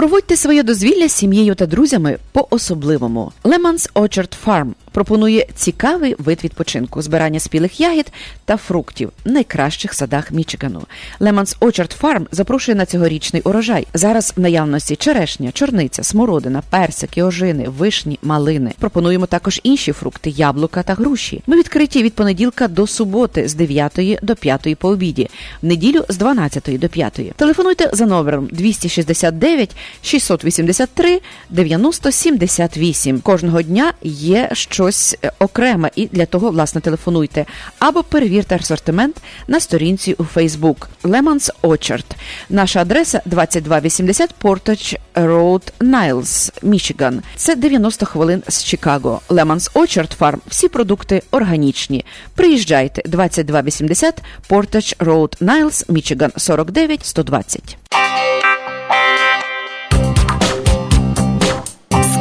[0.00, 3.32] Проводьте своє дозвілля з сім'єю та друзями по особливому.
[3.44, 8.12] Lemons Orchard Farm пропонує цікавий вид відпочинку, збирання спілих ягід
[8.44, 10.82] та фруктів в найкращих садах Мічигану.
[11.20, 13.86] Lemons Orchard Farm запрошує на цьогорічний урожай.
[13.94, 18.72] Зараз в наявності черешня, чорниця, смородина, персики, ожини, вишні, малини.
[18.78, 21.42] Пропонуємо також інші фрукти, яблука та груші.
[21.46, 25.28] Ми відкриті від понеділка до суботи з 9 до 5 по обіді,
[25.62, 27.20] в неділю з 12 до 5.
[27.36, 31.20] Телефонуйте за номером 269 683
[31.50, 33.20] 90 78.
[33.20, 34.48] Кожного дня є
[34.80, 37.46] щось е, окреме, і для того, власне, телефонуйте
[37.78, 39.16] або перевірте асортимент
[39.48, 42.04] на сторінці у Facebook Lemons Orchard.
[42.50, 47.22] Наша адреса 2280 Portage Road, Niles, Мічиган.
[47.36, 49.20] Це 90 хвилин з Чикаго.
[49.28, 50.38] Lemons Orchard Farm.
[50.48, 52.04] Всі продукти органічні.
[52.34, 57.76] Приїжджайте 2280 Portage Road, Niles, Мічиган 49 120.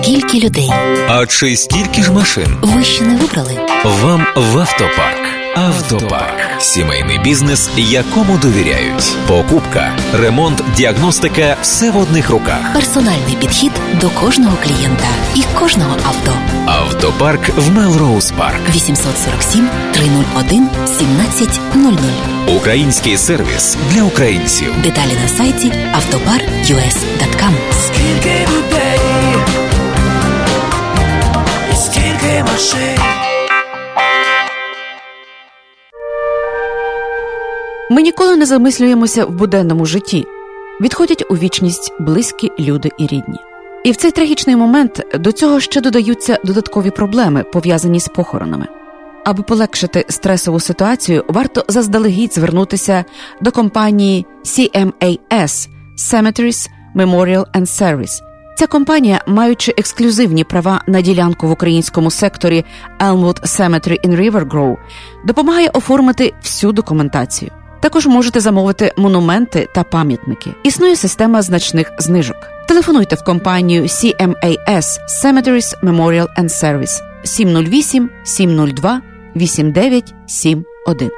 [0.10, 0.70] Скільки людей?
[1.10, 2.58] А чи стільки ж машин?
[2.62, 3.58] Ви ще не вибрали?
[3.86, 5.20] Вам в автопарк.
[5.56, 9.16] Автопарк сімейний бізнес, якому довіряють.
[9.28, 12.74] Покупка, ремонт, діагностика все в одних руках.
[12.74, 16.34] Персональний підхід до кожного клієнта і кожного авто.
[16.66, 18.60] Автопарк в Мелроуз Парк.
[18.76, 22.00] 847 301 1700.
[22.58, 24.74] Український сервіс для українців.
[24.84, 28.89] Деталі на сайті автопар.us.com Скільки людей
[32.60, 33.20] скільки.
[37.92, 40.26] Ми ніколи не замислюємося в буденному житті.
[40.82, 43.40] Відходять у вічність близькі люди і рідні.
[43.84, 48.68] І в цей трагічний момент до цього ще додаються додаткові проблеми, пов'язані з похоронами.
[49.26, 53.06] Аби полегшити стресову ситуацію, варто заздалегідь звернутися
[53.42, 58.29] до компанії CMAS Cemeteries Memorial and Service.
[58.60, 62.66] Ця компанія, маючи ексклюзивні права на ділянку в українському секторі
[63.00, 64.78] Elmwood Cemetery in River Grove,
[65.26, 67.52] допомагає оформити всю документацію.
[67.80, 70.52] Також можете замовити монументи та пам'ятники.
[70.64, 72.38] Існує система значних знижок.
[72.68, 74.86] Телефонуйте в компанію CMAS
[75.24, 79.02] Cemeteries Memorial and Service 708 702
[79.36, 81.10] 8971.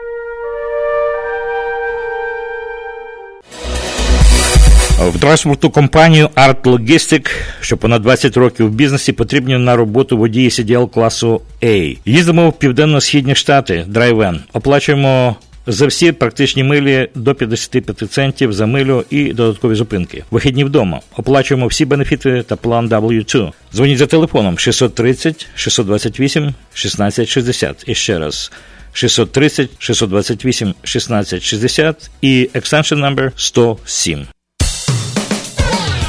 [5.10, 7.30] В транспортну компанію Art Logistic,
[7.62, 11.98] що понад 20 років в бізнесі, потрібні на роботу водії CDL класу A.
[12.06, 14.40] Їздимо в південно-східні штати, драйвен.
[14.54, 15.36] Оплачуємо
[15.68, 20.24] за всі практичні милі до 55 центів за милю і додаткові зупинки.
[20.32, 21.00] Вихідні вдома.
[21.18, 23.52] Оплачуємо всі бенефіти та план W2.
[23.74, 27.84] Дзвоніть за телефоном 630 628 1660.
[27.88, 28.52] І ще раз
[28.94, 34.26] 630 628 1660 і extension number 107.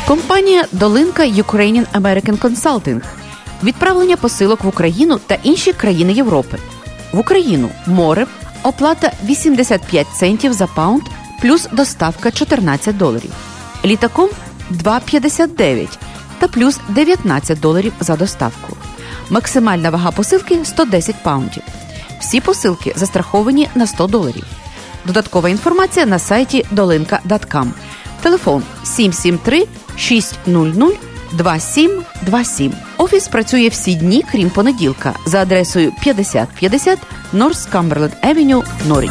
[0.07, 3.01] Компанія Долинка Ukrainian American Consulting.
[3.63, 6.59] Відправлення посилок в Україну та інші країни Європи.
[7.13, 8.27] В Україну море,
[8.63, 11.03] оплата 85 центів за pound
[11.43, 13.33] плюс доставка 14 доларів.
[13.85, 14.29] Літаком
[14.71, 15.89] 2,59
[16.39, 18.77] та плюс 19 доларів за доставку.
[19.31, 21.63] Максимальна вага посилки 110 паундів.
[22.21, 24.45] Всі посилки застраховані на 100 доларів.
[25.07, 27.69] Додаткова інформація на сайті dolinka.com.
[28.23, 30.99] Телефон 773 600
[31.32, 32.72] 2727.
[32.99, 36.99] Офіс працює всі дні, крім понеділка, за адресою 5050
[37.34, 39.11] North Cumberland Avenue, Норріч.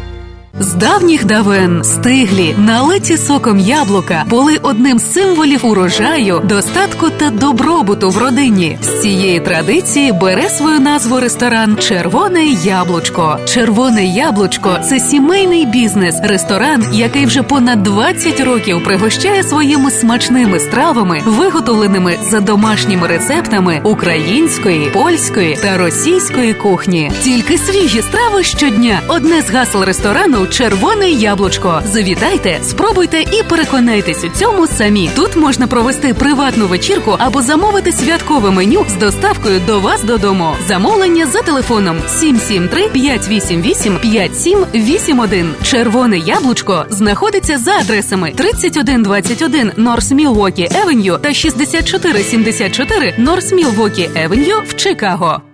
[0.59, 8.09] З давніх давен стиглі, налиті соком яблука були одним з символів урожаю, достатку та добробуту
[8.09, 8.77] в родині.
[8.81, 13.37] З цієї традиції бере свою назву ресторан Червоне яблучко.
[13.45, 21.21] Червоне яблучко це сімейний бізнес, ресторан, який вже понад 20 років пригощає своїми смачними стравами,
[21.25, 27.11] виготовленими за домашніми рецептами української, польської та російської кухні.
[27.23, 29.01] Тільки свіжі страви щодня.
[29.07, 31.81] Одне з гасел ресторану Червоне яблучко.
[31.85, 35.09] Завітайте, спробуйте і переконайтесь у цьому самі.
[35.15, 40.55] Тут можна провести приватну вечірку або замовити святкове меню з доставкою до вас додому.
[40.67, 45.53] Замовлення за телефоном 773 588 5781.
[45.63, 54.75] Червоне яблучко знаходиться за адресами 3121 North Milwaukee Avenue та 6474 North Milwaukee Avenue в
[54.75, 55.50] Чикаго.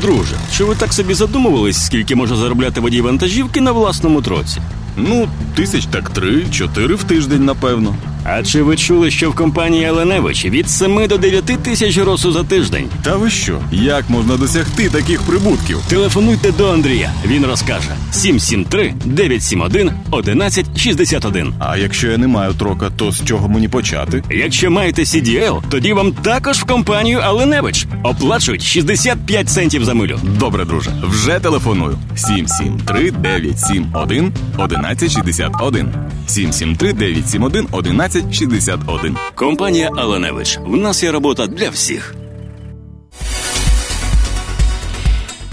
[0.00, 4.60] Друже, чи ви так собі задумувались, скільки може заробляти водій вантажівки на власному троці?
[4.98, 7.94] Ну, тисяч так три, чотири в тиждень, напевно.
[8.24, 12.44] А чи ви чули, що в компанії Еленевич від 7 до 9 тисяч росу за
[12.44, 12.88] тиждень?
[13.02, 13.58] Та ви що?
[13.72, 15.78] Як можна досягти таких прибутків?
[15.88, 17.12] Телефонуйте до Андрія.
[17.26, 21.54] Він розкаже 773 971 1161.
[21.58, 24.22] А якщо я не маю трока, то з чого мені почати?
[24.30, 30.20] Якщо маєте CDL, тоді вам також в компанію Аленевич оплачують 65 центів за милю.
[30.38, 31.98] Добре, друже, вже телефоную.
[32.16, 34.87] 773 971 1161.
[34.96, 39.16] 773 971 1161.
[39.34, 40.58] Компанія Аленевич.
[40.64, 42.14] В нас є робота для всіх.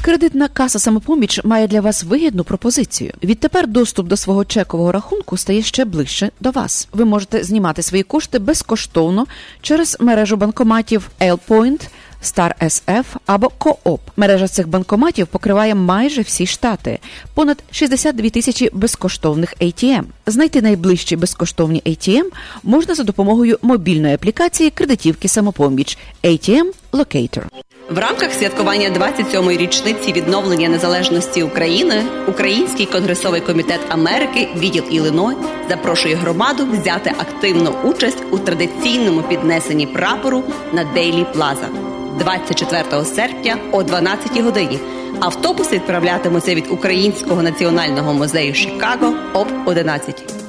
[0.05, 3.13] Кредитна каса самопоміч має для вас вигідну пропозицію.
[3.23, 6.87] Відтепер доступ до свого чекового рахунку стає ще ближче до вас.
[6.93, 9.25] Ви можете знімати свої кошти безкоштовно
[9.61, 11.87] через мережу банкоматів L-Point,
[12.25, 13.99] Star SF або Coop.
[14.17, 16.99] Мережа цих банкоматів покриває майже всі штати,
[17.33, 20.03] понад 62 тисячі безкоштовних ATM.
[20.25, 22.25] Знайти найближчі безкоштовні ATM
[22.63, 26.65] можна за допомогою мобільної аплікації кредитівки самопоміч ATM
[26.95, 27.43] Locator.
[27.89, 35.35] В рамках святкування 27-ї річниці відновлення незалежності України Український конгресовий комітет Америки, відділ Іллиной,
[35.69, 40.43] запрошує громаду взяти активну участь у традиційному піднесенні прапору
[40.73, 41.69] на Дейлі Плаза
[42.19, 44.79] 24 серпня о 12 годині.
[45.19, 50.44] Автобуси відправлятимуться від Українського національного музею Чикаго об 11.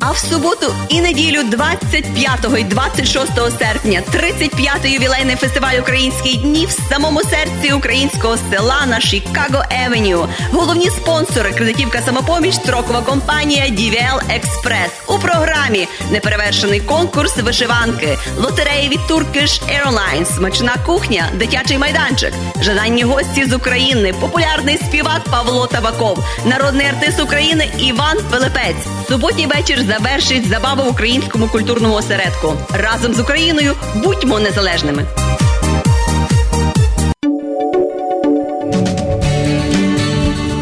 [0.00, 6.70] А в суботу і неділю 25 і 26 серпня 35-й ювілейний фестиваль Українські дні в
[6.70, 10.28] самому серці українського села на Шікаго Евеню.
[10.52, 15.14] Головні спонсори кредитівка самопоміч строкова компанія DVL Express.
[15.16, 23.44] У програмі неперевершений конкурс вишиванки, лотереї від Turkish Airlines, смачна кухня, дитячий майданчик, жаданні гості
[23.44, 28.86] з України, популярний співак Павло Табаков, народний артист України Іван Пилипець.
[29.08, 32.54] Суботній вечір завершить забава в українському культурному осередку.
[32.72, 35.04] Разом з Україною будьмо незалежними.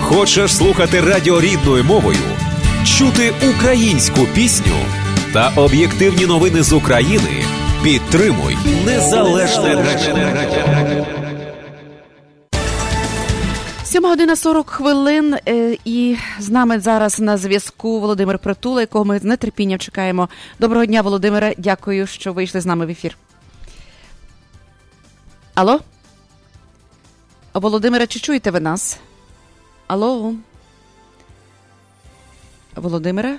[0.00, 2.18] Хочеш слухати радіо рідною мовою,
[2.98, 4.76] чути українську пісню
[5.32, 7.44] та об'єктивні новини з України?
[7.82, 8.56] Підтримуй
[8.86, 11.15] незалежне радіо.
[13.96, 19.18] 7 година 40 хвилин, е, і з нами зараз на зв'язку Володимир Притула, якого ми
[19.18, 20.28] з нетерпінням чекаємо.
[20.58, 21.54] Доброго дня, Володимире.
[21.58, 23.16] Дякую, що вийшли з нами в ефір.
[25.54, 25.80] Алло?
[27.54, 28.98] Володимире, чи чуєте ви нас?
[29.86, 30.34] Алло?
[32.74, 33.38] Володимире?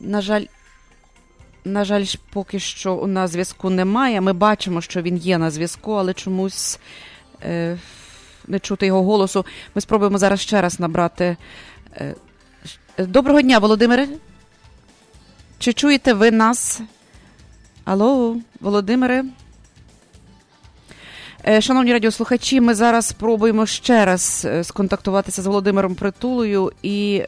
[0.00, 0.44] На жаль,
[1.64, 4.20] на жаль, поки що у нас зв'язку немає.
[4.20, 6.78] Ми бачимо, що він є на зв'язку, але чомусь.
[7.42, 7.78] Е,
[8.50, 9.46] не чути його голосу.
[9.74, 11.36] Ми спробуємо зараз ще раз набрати.
[11.96, 12.14] Е,
[12.98, 14.08] доброго дня, Володимире.
[15.58, 16.80] Чи чуєте ви нас?
[17.84, 19.24] Алло, Володимире?
[21.48, 27.22] Е, шановні радіослухачі, ми зараз спробуємо ще раз е, сконтактуватися з Володимиром Притулою, і,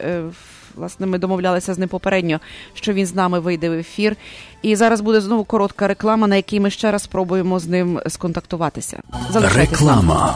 [0.75, 2.39] власне, ми домовлялися з ним попередньо,
[2.73, 4.15] що він з нами вийде в ефір.
[4.61, 9.01] І зараз буде знову коротка реклама, на якій ми ще раз спробуємо з ним сконтактуватися.
[9.33, 10.35] Реклама.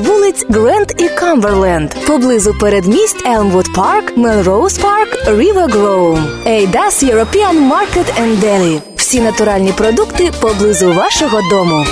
[0.00, 6.18] вулиць Гренд і Камберленд, поблизу передмість Елмвуд Парк, Мелроуз Парк, Рівер Гроу.
[6.46, 8.80] Eidas European Market Deli.
[8.96, 11.84] Всі натуральні продукти поблизу вашого дому.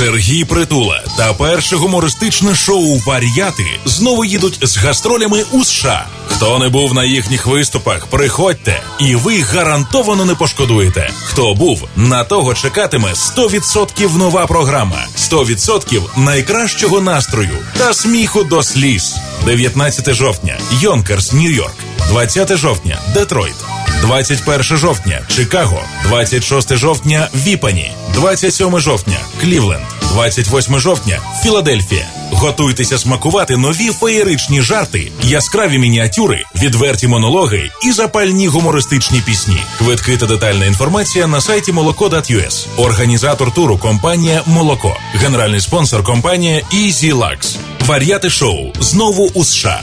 [0.00, 6.06] Сергій Притула та перше гумористичне шоу Вар'яти знову їдуть з гастролями у США.
[6.28, 11.10] Хто не був на їхніх виступах, приходьте, і ви гарантовано не пошкодуєте.
[11.24, 19.16] Хто був, на того чекатиме 100% нова програма, 100% найкращого настрою та сміху до сліз.
[19.44, 21.74] 19 жовтня, Йонкерс, Нью-Йорк,
[22.08, 23.79] 20 жовтня, Детройт.
[24.00, 32.06] 21 жовтня Чикаго, 26 жовтня Віпані, 27 жовтня Клівленд, 28 жовтня Філадельфія.
[32.32, 39.62] Готуйтеся смакувати нові феєричні жарти, яскраві мініатюри, відверті монологи і запальні гумористичні пісні.
[39.78, 42.66] Квитки та детальна інформація на сайті молоко.us.
[42.76, 44.96] Організатор туру компанія Молоко.
[45.14, 47.56] Генеральний спонсор компанія Easy Lux.
[47.86, 49.82] Вар'яти шоу знову у США.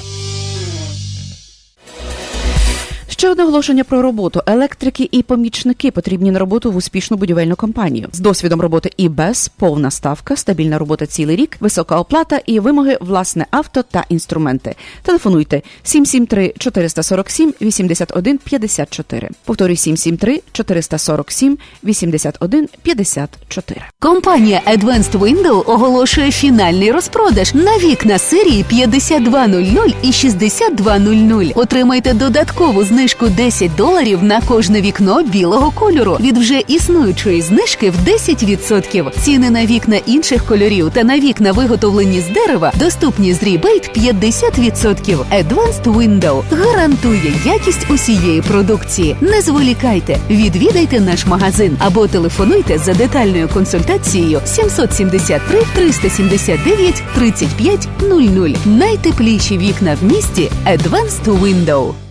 [3.19, 4.41] Ще одне оголошення про роботу.
[4.45, 9.47] Електрики і помічники потрібні на роботу в успішну будівельну компанію з досвідом роботи і без
[9.47, 14.75] повна ставка, стабільна робота цілий рік, висока оплата і вимоги власне авто та інструменти.
[15.01, 19.29] Телефонуйте 773 447 81 54.
[19.45, 23.81] Повторюю 773 447 81 54.
[23.99, 31.53] Компанія Advanced Window оголошує фінальний розпродаж на вікна серії 5200 і 6200.
[31.55, 33.06] Отримайте додаткову знижку
[33.37, 39.11] 10 доларів на кожне вікно білого кольору від вже існуючої знижки в 10%.
[39.21, 45.17] Ціни на вікна інших кольорів та на вікна виготовлені з дерева доступні з rebate 50%.
[45.31, 49.15] Advanced Window гарантує якість усієї продукції.
[49.21, 58.49] Не зволікайте, відвідайте наш магазин або телефонуйте за детальною консультацією 773 379 35 00.
[58.65, 62.06] Найтепліші вікна в місті Advanced Window.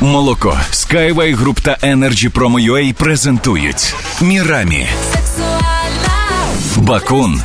[0.00, 3.94] Молоко, Skyway Group та Energy Promo UA презентують.
[4.20, 4.88] Мірамі,
[6.76, 7.42] Бакун,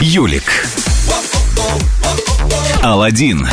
[0.00, 0.66] Юлік,
[2.80, 3.46] Аладдін.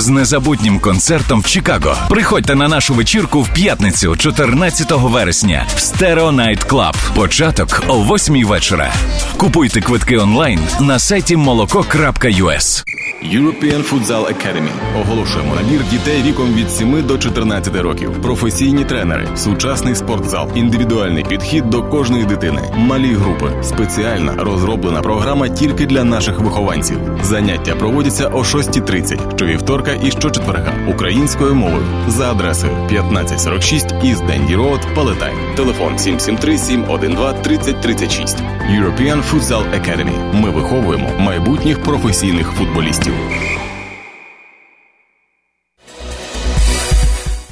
[0.00, 1.96] З незабутнім концертом в Чикаго.
[2.08, 6.94] Приходьте на нашу вечірку в п'ятницю, 14 вересня, в Stereo Night Club.
[7.14, 8.92] Початок о 8 вечора.
[9.36, 12.84] Купуйте квитки онлайн на сайті молоко.us.
[13.24, 14.70] European Futsal Academy.
[15.00, 18.12] Оголошуємо набір дітей віком від 7 до 14 років.
[18.22, 25.86] Професійні тренери, сучасний спортзал, індивідуальний підхід до кожної дитини, малі групи, спеціальна розроблена програма тільки
[25.86, 26.98] для наших вихованців.
[27.22, 34.80] Заняття проводяться о 6.30 щовівторка і щочетверга українською мовою за адресою 1546 East Dundee Road,
[34.94, 35.32] Palatine.
[35.56, 38.36] Телефон 773 712 3036.
[38.70, 40.34] European Futsal Academy.
[40.34, 43.14] Ми виховуємо майбутніх професійних футболістів.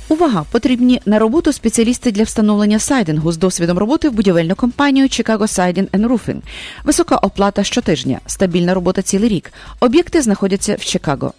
[0.08, 0.44] Увага!
[0.50, 5.90] Потрібні на роботу спеціалісти для встановлення сайдингу з досвідом роботи в будівельну компанію Chicago Siding
[5.90, 6.40] and Roofing.
[6.84, 9.52] Висока оплата щотижня, стабільна робота цілий рік.
[9.80, 11.32] Об'єкти знаходяться в Чикаго.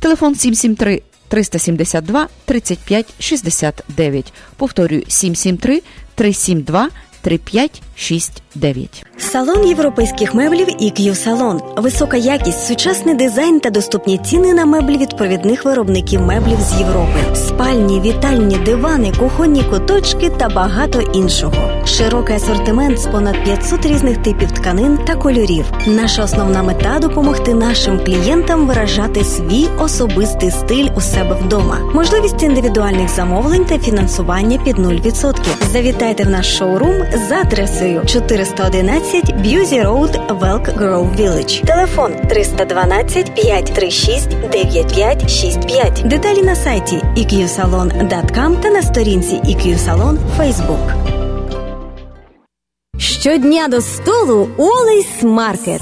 [0.00, 4.32] Телефон 773 372 35 69.
[4.56, 5.82] Повторюю 773
[6.14, 6.90] 372
[7.22, 8.42] 3569.
[9.18, 11.60] Салон європейських меблів EQ Салон.
[11.76, 17.18] Висока якість, сучасний дизайн та доступні ціни на меблі від провідних виробників меблів з Європи,
[17.34, 21.84] спальні, вітальні, дивани, кухонні куточки та багато іншого.
[21.86, 25.64] Широкий асортимент з понад 500 різних типів тканин та кольорів.
[25.86, 31.78] Наша основна мета допомогти нашим клієнтам виражати свій особистий стиль у себе вдома.
[31.94, 35.34] Можливість індивідуальних замовлень та фінансування під 0%.
[35.72, 36.94] Завітайте в наш шоурум
[37.28, 38.02] за адресою
[38.56, 41.66] 411 Busse Road, в Elk Grove Village.
[41.66, 46.02] Телефон 312 536 9565.
[46.04, 50.92] Деталі на сайті eqsalon.com та на сторінці EQ Salon Facebook.
[52.98, 55.80] Щодня до столу Always Market.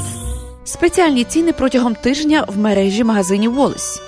[0.65, 3.59] Спеціальні ціни протягом тижня в мережі магазинів.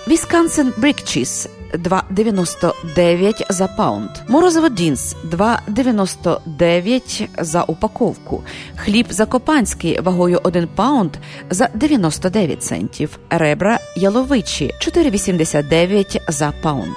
[0.09, 4.11] Wisconsin Brick Cheese 2,99 за pound.
[4.29, 8.43] Морозиво Dean's 2,99 за упаковку.
[8.77, 11.11] Хліб закопанський вагою 1 паунд
[11.51, 13.19] за 99 центів.
[13.31, 16.97] Ребра яловичі 4,89 за паунд.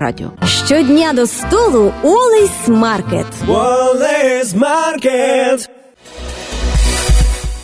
[0.00, 0.30] радіо.
[0.44, 3.26] Щодня до столу Олес Маркет.
[3.46, 5.70] Wallace Маркет.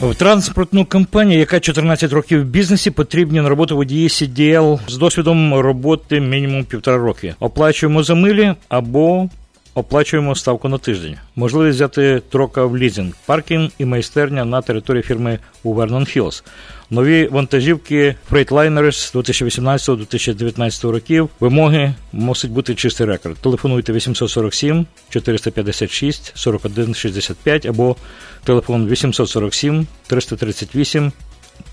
[0.03, 5.55] В транспортну компанію, яка 14 років в бізнесі, потрібні на роботу водії CDL з досвідом
[5.55, 7.35] роботи мінімум півтора роки.
[7.41, 9.29] Оплачуємо за милі або
[9.75, 11.17] оплачуємо ставку на тиждень.
[11.37, 16.45] Можливість взяти трока в лізинг, паркінг і майстерня на території фірми у Вернон Хілс.
[16.91, 21.29] Нові вантажівки Freightliners 2018-2019 років.
[21.41, 23.37] Вимоги мусить бути чистий рекорд.
[23.37, 27.97] Телефонуйте 847 456 41 65 або
[28.45, 31.13] телефон 847 338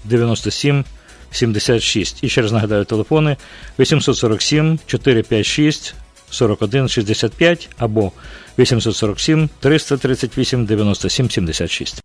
[0.06, 0.84] 97
[1.32, 2.24] 76.
[2.24, 3.38] І ще раз нагадаю телефони
[3.80, 5.96] 847 456
[6.32, 8.12] 41 65 або
[8.60, 12.02] 847 338 97 76.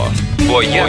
[0.48, 0.88] Бо я...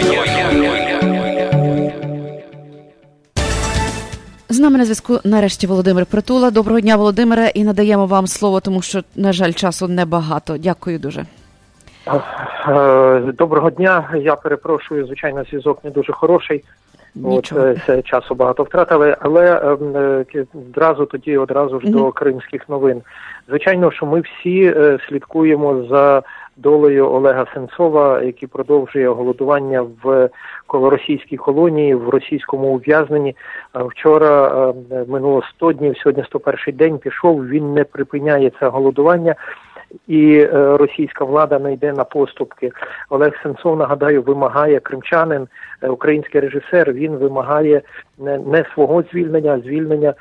[4.48, 6.50] З нами на зв'язку нарешті Володимир Притула.
[6.50, 10.58] Доброго дня, Володимире, і надаємо вам слово, тому що, на жаль, часу небагато.
[10.58, 11.26] Дякую дуже.
[12.68, 14.10] Е, доброго дня.
[14.24, 16.64] Я перепрошую, звичайно, зв'язок не дуже хороший.
[17.24, 17.52] От
[17.86, 19.76] це часу багато втратили, але
[20.34, 21.92] е, одразу тоді, одразу ж mm-hmm.
[21.92, 23.02] до кримських новин.
[23.48, 26.22] Звичайно, що ми всі е, слідкуємо за
[26.56, 30.28] долею Олега Сенцова, який продовжує голодування в
[30.72, 33.36] російській колонії в російському ув'язненні.
[33.74, 34.72] Вчора
[35.08, 37.46] минуло 100 днів, сьогодні 101 день пішов.
[37.46, 39.34] Він не припиняє це голодування.
[40.06, 42.72] І е, російська влада не йде на поступки.
[43.10, 45.48] Олег Сенцов нагадаю, вимагає кримчанин, е,
[45.82, 46.92] український режисер.
[46.92, 47.82] Він вимагає
[48.18, 50.14] не, свого звільнення, а звільнення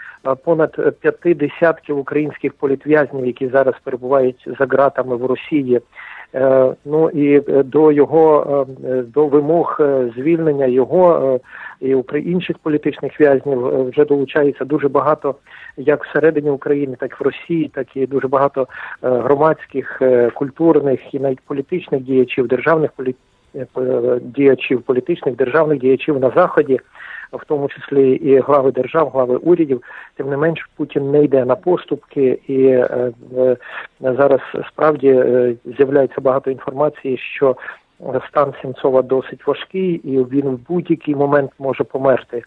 [0.44, 5.82] понад п'яти десятків українських політв'язнів, які зараз перебувають за ґратами в Росії.
[6.36, 9.80] Е, ну і е, до його е, до вимог
[10.16, 11.40] звільнення його
[11.82, 15.36] і інших політичних в'язнів вже долучається дуже багато,
[15.78, 18.68] як всередині України, так і в Росії, так і дуже багато
[19.02, 20.02] громадських,
[20.34, 23.16] культурних і навіть політичних діячів, державних полі...
[24.22, 26.80] діячів, політичних державних діячів на заході
[27.34, 29.84] в тому числі і глави держав, глави урядів.
[30.16, 33.58] Тим не менш, Путін не йде на поступки, і е, е,
[34.00, 37.56] зараз справді е, з'являється багато інформації, що
[38.30, 42.44] стан Сімцова досить важкий, і він в будь-який момент може померти.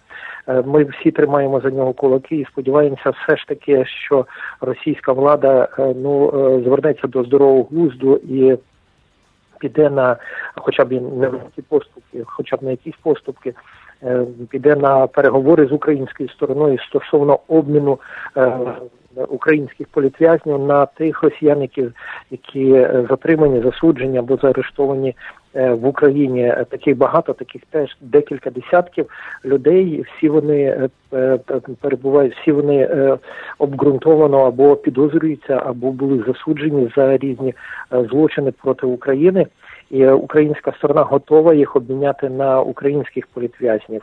[0.49, 4.27] Е, ми всі тримаємо за нього кулаки і сподіваємося, все ж таки, що
[4.61, 8.57] російська влада е, ну е, звернеться до здорового глузду і.
[9.61, 10.17] Піде на
[10.57, 13.55] хоча б невеликі поступки, хоча б на якісь поступки,
[14.03, 17.99] Е, піде на переговори з українською стороною стосовно обміну
[18.37, 18.59] е,
[19.29, 21.69] українських політв'язнів на тих росіян,
[22.31, 25.17] які е, затримані, засуджені або заарештовані
[25.55, 26.55] в Україні.
[26.71, 29.07] Таких багато, таких теж декілька десятків
[29.45, 30.05] людей.
[30.17, 30.89] Всі вони
[31.81, 32.89] перебувають, всі вони
[33.59, 37.55] обґрунтовано або підозрюються, або були засуджені за різні
[37.91, 39.47] злочини проти України
[39.91, 44.03] і українська сторона готова їх обміняти на українських політв'язнів.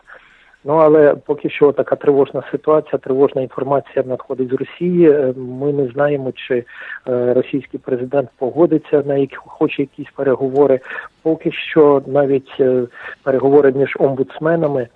[0.64, 5.12] Ну але поки що така тривожна ситуація, тривожна інформація надходить з Росії.
[5.12, 6.66] Е, ми не знаємо, чи
[7.08, 10.80] е, російський президент погодиться на які хоче якісь переговори.
[11.24, 12.84] Поки що навіть е,
[13.24, 14.88] переговори між омбудсменами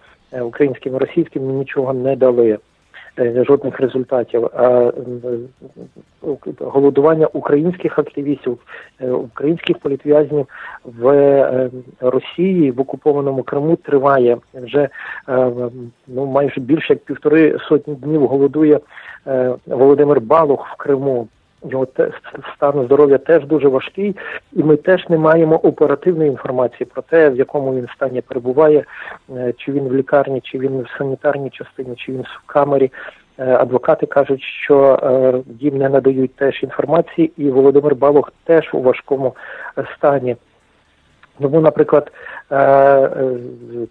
[0.41, 2.57] українськими і російським нічого не дали.
[3.19, 4.45] Е, жодних результатів.
[4.53, 4.91] А е,
[6.59, 8.57] голодування українських активістів,
[9.01, 10.47] е, українських політв'язнів
[10.85, 14.89] в Росії в окупованому Криму триває вже
[16.07, 18.27] ну майже більше як півтори сотні днів.
[18.27, 18.79] Голодує
[19.67, 21.27] Володимир Балух в Криму.
[21.63, 21.87] Його
[22.55, 24.15] стан здоров'я теж дуже важкий,
[24.53, 28.85] і ми теж не маємо оперативної інформації про те, в якому він стані перебуває,
[29.35, 32.91] е, чи він в лікарні, чи він в санітарній частині, чи він в камері.
[33.37, 38.81] Е, адвокати кажуть, що е, їм не надають теж інформації, і Володимир Балох теж у
[38.81, 39.35] важкому
[39.97, 40.35] стані.
[41.41, 42.11] Тому, наприклад,
[42.51, 43.09] е, е,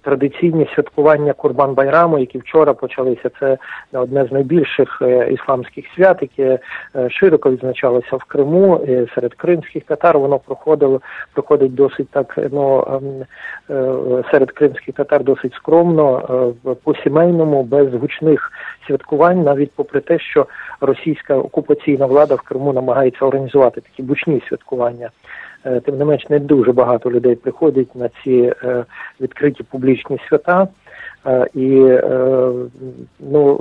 [0.03, 3.59] традиційні святкування Курбан Байраму, які вчора почалися, це
[3.93, 6.59] одне з найбільших е, ісламських свят, яке
[7.11, 10.19] широко відзначалося в Криму серед кримських татар.
[10.19, 11.01] Воно проходило
[11.33, 12.39] проходить досить так.
[12.53, 13.25] Ну ем,
[14.31, 18.53] серед кримських татар досить скромно, по сімейному, без гучних
[18.87, 20.47] святкувань, навіть попри те, що
[20.81, 25.11] російська окупаційна влада в Криму намагається організувати такі гучні святкування.
[25.63, 28.53] Тим не менш не дуже багато людей приходять на ці
[29.21, 30.69] відкриті публічні свята.
[31.55, 31.99] І
[33.21, 33.61] ну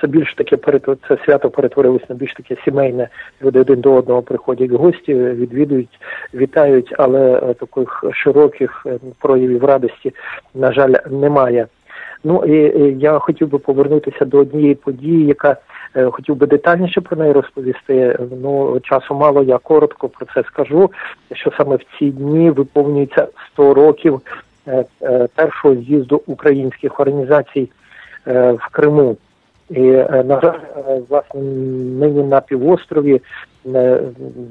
[0.00, 0.78] це більш таке
[1.08, 3.08] це свято перетворилось на більш таке сімейне.
[3.42, 6.00] Люди один до одного приходять в гості, відвідують,
[6.34, 8.86] вітають, але таких широких
[9.18, 10.12] проявів радості,
[10.54, 11.66] на жаль, немає.
[12.24, 15.56] Ну і я хотів би повернутися до однієї події, яка е,
[16.10, 18.18] хотів би детальніше про неї розповісти.
[18.42, 20.90] Ну часу мало, я коротко про це скажу.
[21.32, 24.20] Що саме в ці дні виповнюється 100 років
[24.66, 27.70] е, е, першого з'їзду українських організацій
[28.26, 29.16] в Криму.
[29.70, 29.80] І
[30.24, 30.58] на жаль,
[31.08, 31.40] власне,
[32.00, 33.20] нині на півострові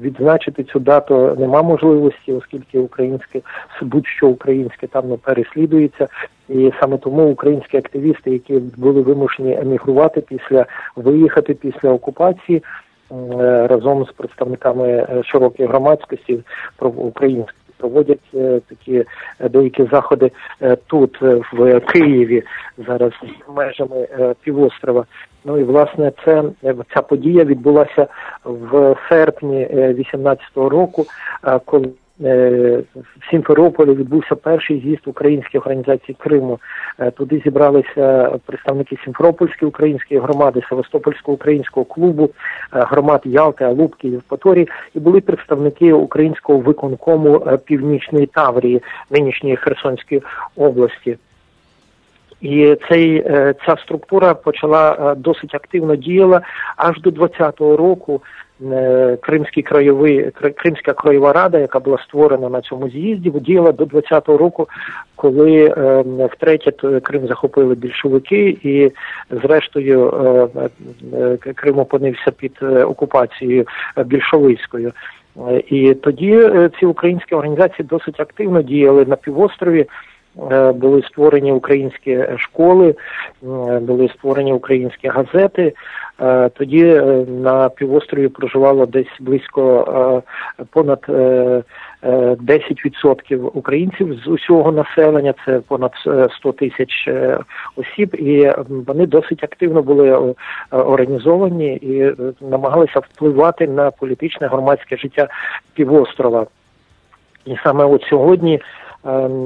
[0.02, 3.40] відзначити цю дату нема можливості, оскільки українське
[3.82, 6.08] будь-що українське там не переслідується,
[6.48, 10.66] і саме тому українські активісти, які були вимушені емігрувати після
[10.96, 12.62] виїхати після окупації.
[13.40, 16.40] Разом з представниками е, широкої громадськості
[16.76, 19.04] про української проводять е, такі
[19.40, 20.30] е, деякі заходи
[20.86, 21.22] тут
[21.52, 22.42] в Києві
[22.86, 23.12] зараз
[23.56, 24.08] межами
[24.42, 25.04] півострова.
[25.44, 26.44] Ну і власне це
[26.94, 28.06] ця подія відбулася
[28.44, 31.06] в серпні 18-го року,
[31.64, 31.90] коли Е,
[32.20, 36.58] в Сімферополі відбувся перший з'їзд українських організацій Криму.
[36.98, 42.28] Е, туди зібралися представники Сімферопольської української громади, Севастопольського українського клубу, е,
[42.72, 50.22] громад Ялти, Алубки, Євпаторії, і були представники українського виконкому Північної Таврії, нинішньої Херсонської
[50.56, 51.16] області.
[52.40, 53.22] І цей
[53.66, 56.40] ця структура почала досить активно діяла
[56.76, 58.22] аж до 20-го року.
[58.62, 64.38] Е, Кримський краєвий Кримська краєва рада, яка була створена на цьому з'їзді, діяла до 20-го
[64.38, 64.68] року,
[65.16, 68.92] коли е, втретє Крим захопили більшовики, і
[69.30, 70.14] зрештою
[71.12, 73.66] е, Крим опинився під окупацією
[74.04, 74.92] більшовицькою.
[75.68, 76.50] І тоді
[76.80, 79.86] ці українські організації досить активно діяли на півострові.
[80.74, 82.94] Були створені українські школи,
[83.80, 85.72] були створені українські газети.
[86.22, 90.22] Е, тоді е, на півострові проживало десь близько
[90.58, 91.06] е, понад
[92.02, 95.92] 10% українців з усього населення, це понад
[96.36, 97.08] 100 тисяч
[97.76, 98.52] осіб, і
[98.86, 100.34] вони досить активно були
[100.70, 105.28] організовані і намагалися впливати на політичне громадське життя
[105.74, 106.46] півострова.
[107.44, 108.60] І саме от сьогодні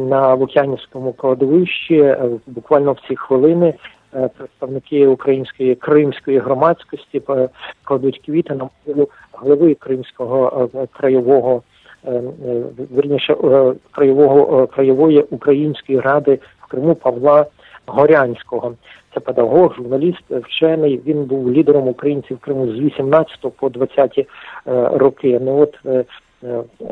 [0.08, 3.74] на Лук'янівському кладовищі буквально в ці хвилини
[4.16, 7.22] Е, представники української кримської громадськості
[7.84, 11.62] кладуть квіти на могилу голови Кримського е, краєвого
[12.06, 12.22] е,
[12.90, 13.36] верніше
[13.90, 17.46] краєвого краєвої української ради в Криму Павла
[17.86, 18.74] Горянського.
[19.14, 21.00] Це педагог, журналіст, вчений.
[21.06, 24.26] Він був лідером українців Криму з 18 по 20
[24.92, 25.40] роки.
[25.42, 26.04] Ну от Е,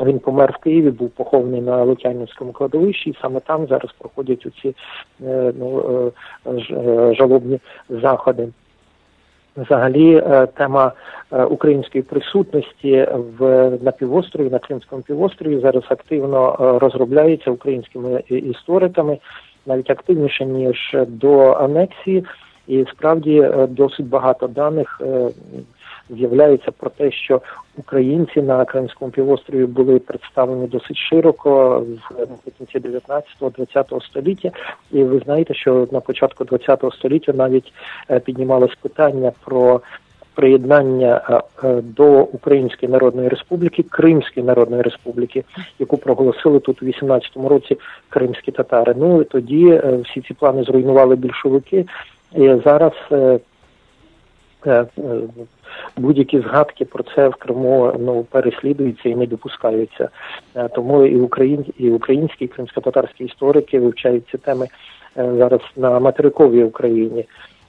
[0.05, 4.75] він помер в Києві, був похований на Лук'янівському кладовищі, і саме там зараз проходять оці
[5.25, 6.11] е, ну,
[6.47, 8.47] е, жалобні заходи.
[9.57, 10.23] Взагалі,
[10.57, 10.91] тема
[11.49, 13.07] української присутності
[13.39, 19.17] в на півострові, на Кримському півострові зараз активно розробляється українськими істориками,
[19.65, 22.25] навіть активніше ніж до анексії,
[22.67, 25.01] і справді досить багато даних
[26.09, 27.41] з'являється про те, що
[27.77, 31.79] українці на Кримському півострові були представлені досить широко
[32.45, 32.79] в кінці
[33.41, 34.51] 19-20 століття.
[34.91, 37.73] І ви знаєте, що на початку 20 століття навіть
[38.09, 39.81] е, піднімалось питання про.
[40.35, 45.43] Приєднання е, е, до Української Народної Республіки, Кримської Народної Республіки,
[45.79, 47.77] яку проголосили тут у 18-му році
[48.09, 48.93] кримські татари.
[48.97, 51.85] Ну і тоді всі ці плани зруйнували більшовики.
[52.35, 52.93] І зараз
[55.97, 60.09] будь-які згадки про це в Криму ну переслідуються і не допускаються.
[60.55, 64.67] Е, тому і україн, і українські, і кримсько-татарські історики вивчають ці теми
[65.17, 67.25] е, зараз на материковій Україні.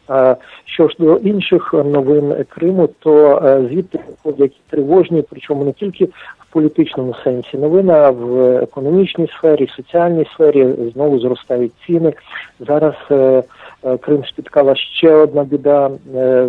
[0.08, 6.08] А що ж до інших новин Криму, то е, звідти виходять тривожні, причому не тільки
[6.54, 12.12] політичному сенсі новини, а в економічній сфері, соціальній сфері знову зростають ціни.
[12.60, 12.94] Зараз
[13.84, 16.48] Е, Крим спіткала ще одна біда, е,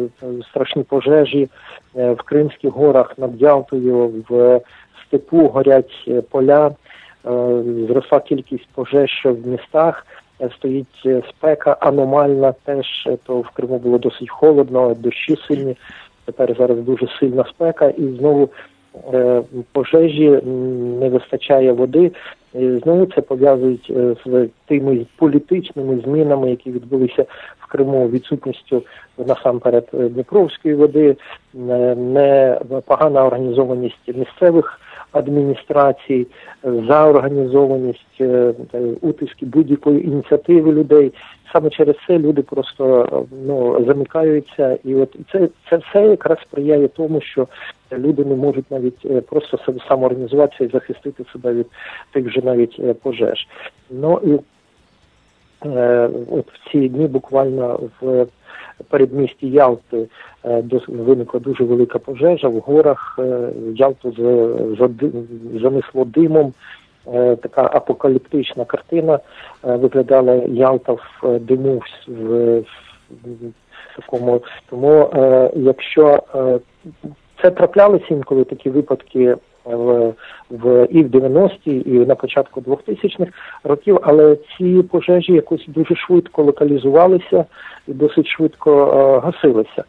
[0.49, 1.49] страшні пожежі
[1.95, 4.61] е, в Кримських горах над Ялтою, в
[5.07, 6.71] степу горять поля,
[7.87, 10.05] зросла кількість пожеж в містах.
[10.55, 15.77] Стоїть спека аномальна, теж то в Криму було досить холодно, дощі сильні.
[16.25, 18.49] Тепер зараз дуже сильна спека, і знову
[19.71, 20.29] пожежі
[20.99, 22.11] не вистачає води.
[22.53, 27.25] Знову це пов'язують е, з тими політичними змінами, які відбулися
[27.59, 28.83] в Криму, відсутністю
[29.17, 31.15] насамперед Дніпровської води,
[31.95, 34.79] непогана організованість місцевих
[35.17, 36.27] адміністрацій,
[36.63, 38.21] за організованість
[39.01, 41.13] утиски будь-якої ініціативи людей.
[41.53, 43.07] Саме через це люди просто
[43.47, 47.47] ну замикаються, і от це це все якраз сприяє тому, що
[47.91, 51.67] люди не можуть навіть просто самоорганізуватися і захистити себе від
[52.11, 53.47] тих же навіть пожеж.
[53.89, 54.54] Ну і Е,
[56.31, 58.25] от в ці дні буквально в
[58.89, 60.07] передмісті Ялти
[60.45, 63.19] е, виникла дуже велика пожежа в горах.
[63.19, 64.13] Е, Ялту
[65.61, 66.53] занесло димом.
[67.41, 69.19] Така апокаліптична картина
[69.63, 72.63] виглядала Ялта в диму в
[73.95, 74.41] такому.
[74.69, 75.09] Тому
[75.55, 76.23] якщо
[77.41, 79.35] це траплялися інколи такі випадки
[79.65, 80.13] в
[80.49, 83.31] в і в 90-ті, і на початку 2000-х
[83.63, 87.45] років, але ці пожежі якось дуже швидко локалізувалися
[87.87, 89.83] і досить швидко е, гасилися.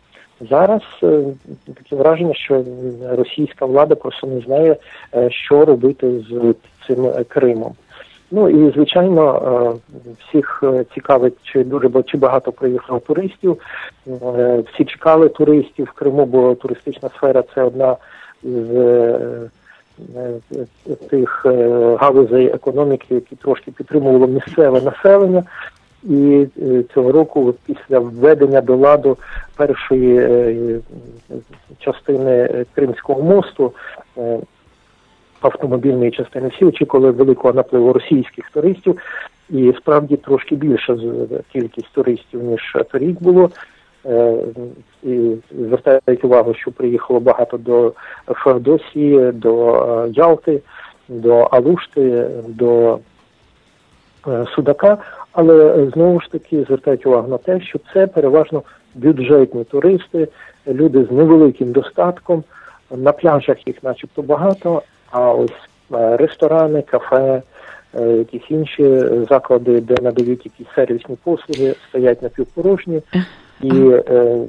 [0.51, 1.23] Зараз е,
[1.67, 2.65] таке враження, що
[3.11, 4.77] російська влада просто не знає,
[5.15, 6.55] е, що робити з
[6.87, 7.73] цим Кримом.
[8.31, 9.79] Ну і звичайно,
[10.19, 13.59] всіх цікавить, чи дуже чи багато приїхало туристів.
[14.73, 17.97] Всі чекали туристів в Криму, бо туристична сфера це одна
[18.43, 19.49] з
[21.11, 21.47] тих
[22.01, 25.45] галузей економіки, які трошки підтримувало місцеве населення.
[26.03, 26.47] І
[26.95, 29.17] цього року, після введення до ладу
[29.57, 30.81] першої
[31.79, 33.73] частини Кримського мосту,
[35.41, 39.01] автомобільної частини всі очікували великого напливу російських туристів,
[39.51, 40.97] і справді трошки більша
[41.53, 43.51] кількість туристів ніж торік було.
[44.09, 44.35] Е,
[45.03, 47.93] і звертають увагу, що приїхало багато до
[48.27, 50.61] Феодосії, до е, Ялти,
[51.09, 52.99] до Алушти, до
[54.29, 54.99] е, Судака,
[55.33, 58.63] але знову ж таки звертають увагу на те, що це переважно
[58.95, 60.29] бюджетні туристи,
[60.69, 62.45] люди з невеликим достатком.
[62.97, 65.51] На пляжах їх, начебто, багато, а ось
[65.91, 67.43] ресторани, кафе,
[68.01, 73.03] якісь інші заклади, де надають якісь сервісні послуги, стоять напівпорожні.
[73.65, 74.49] Е,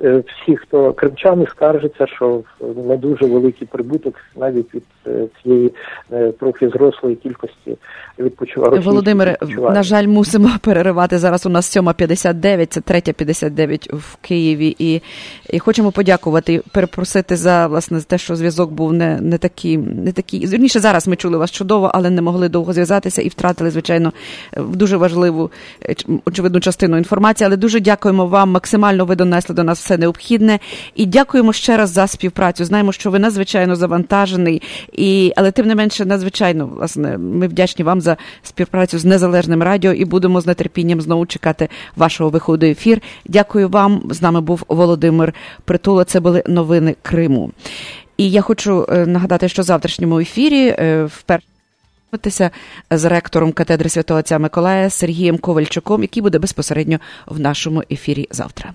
[0.00, 2.40] всі, хто кримчани, скаржаться, що
[2.86, 5.72] не дуже великий прибуток навіть від е, цієї
[6.12, 7.76] е, трохи зрослої кількості
[8.18, 8.80] відпочиває.
[8.80, 11.46] Володимире, на жаль, мусимо переривати зараз.
[11.46, 15.02] У нас 7.59, це 3.59 в Києві, і
[15.50, 20.46] і хочемо подякувати, перепросити за власне те, що зв'язок був не не такий, не такий.
[20.46, 24.12] Вірніше зараз ми чули вас чудово, але не могли довго зв'язатися і втратили, звичайно,
[24.56, 25.50] дуже важливу
[26.24, 27.46] очевидну частину інформації.
[27.46, 28.50] Але дуже дякуємо вам.
[28.50, 30.58] Максимально ви донесли до нас все необхідне.
[30.94, 32.64] І дякуємо ще раз за співпрацю.
[32.64, 34.62] Знаємо, що ви надзвичайно завантажений,
[34.92, 39.92] і але тим не менше, надзвичайно власне, ми вдячні вам за співпрацю з незалежним радіо
[39.92, 42.66] і будемо з нетерпінням знову чекати вашого виходу.
[42.66, 43.02] Ефір.
[43.26, 44.02] Дякую вам.
[44.10, 45.34] З нами був Володимир
[45.64, 46.04] Притула.
[46.04, 47.50] Це були новини Криму.
[48.16, 52.50] І я хочу е, нагадати, що в завтрашньому ефірі е, вперше
[52.90, 58.74] з ректором катедри святого отця Миколая Сергієм Ковальчуком, який буде безпосередньо в нашому ефірі завтра.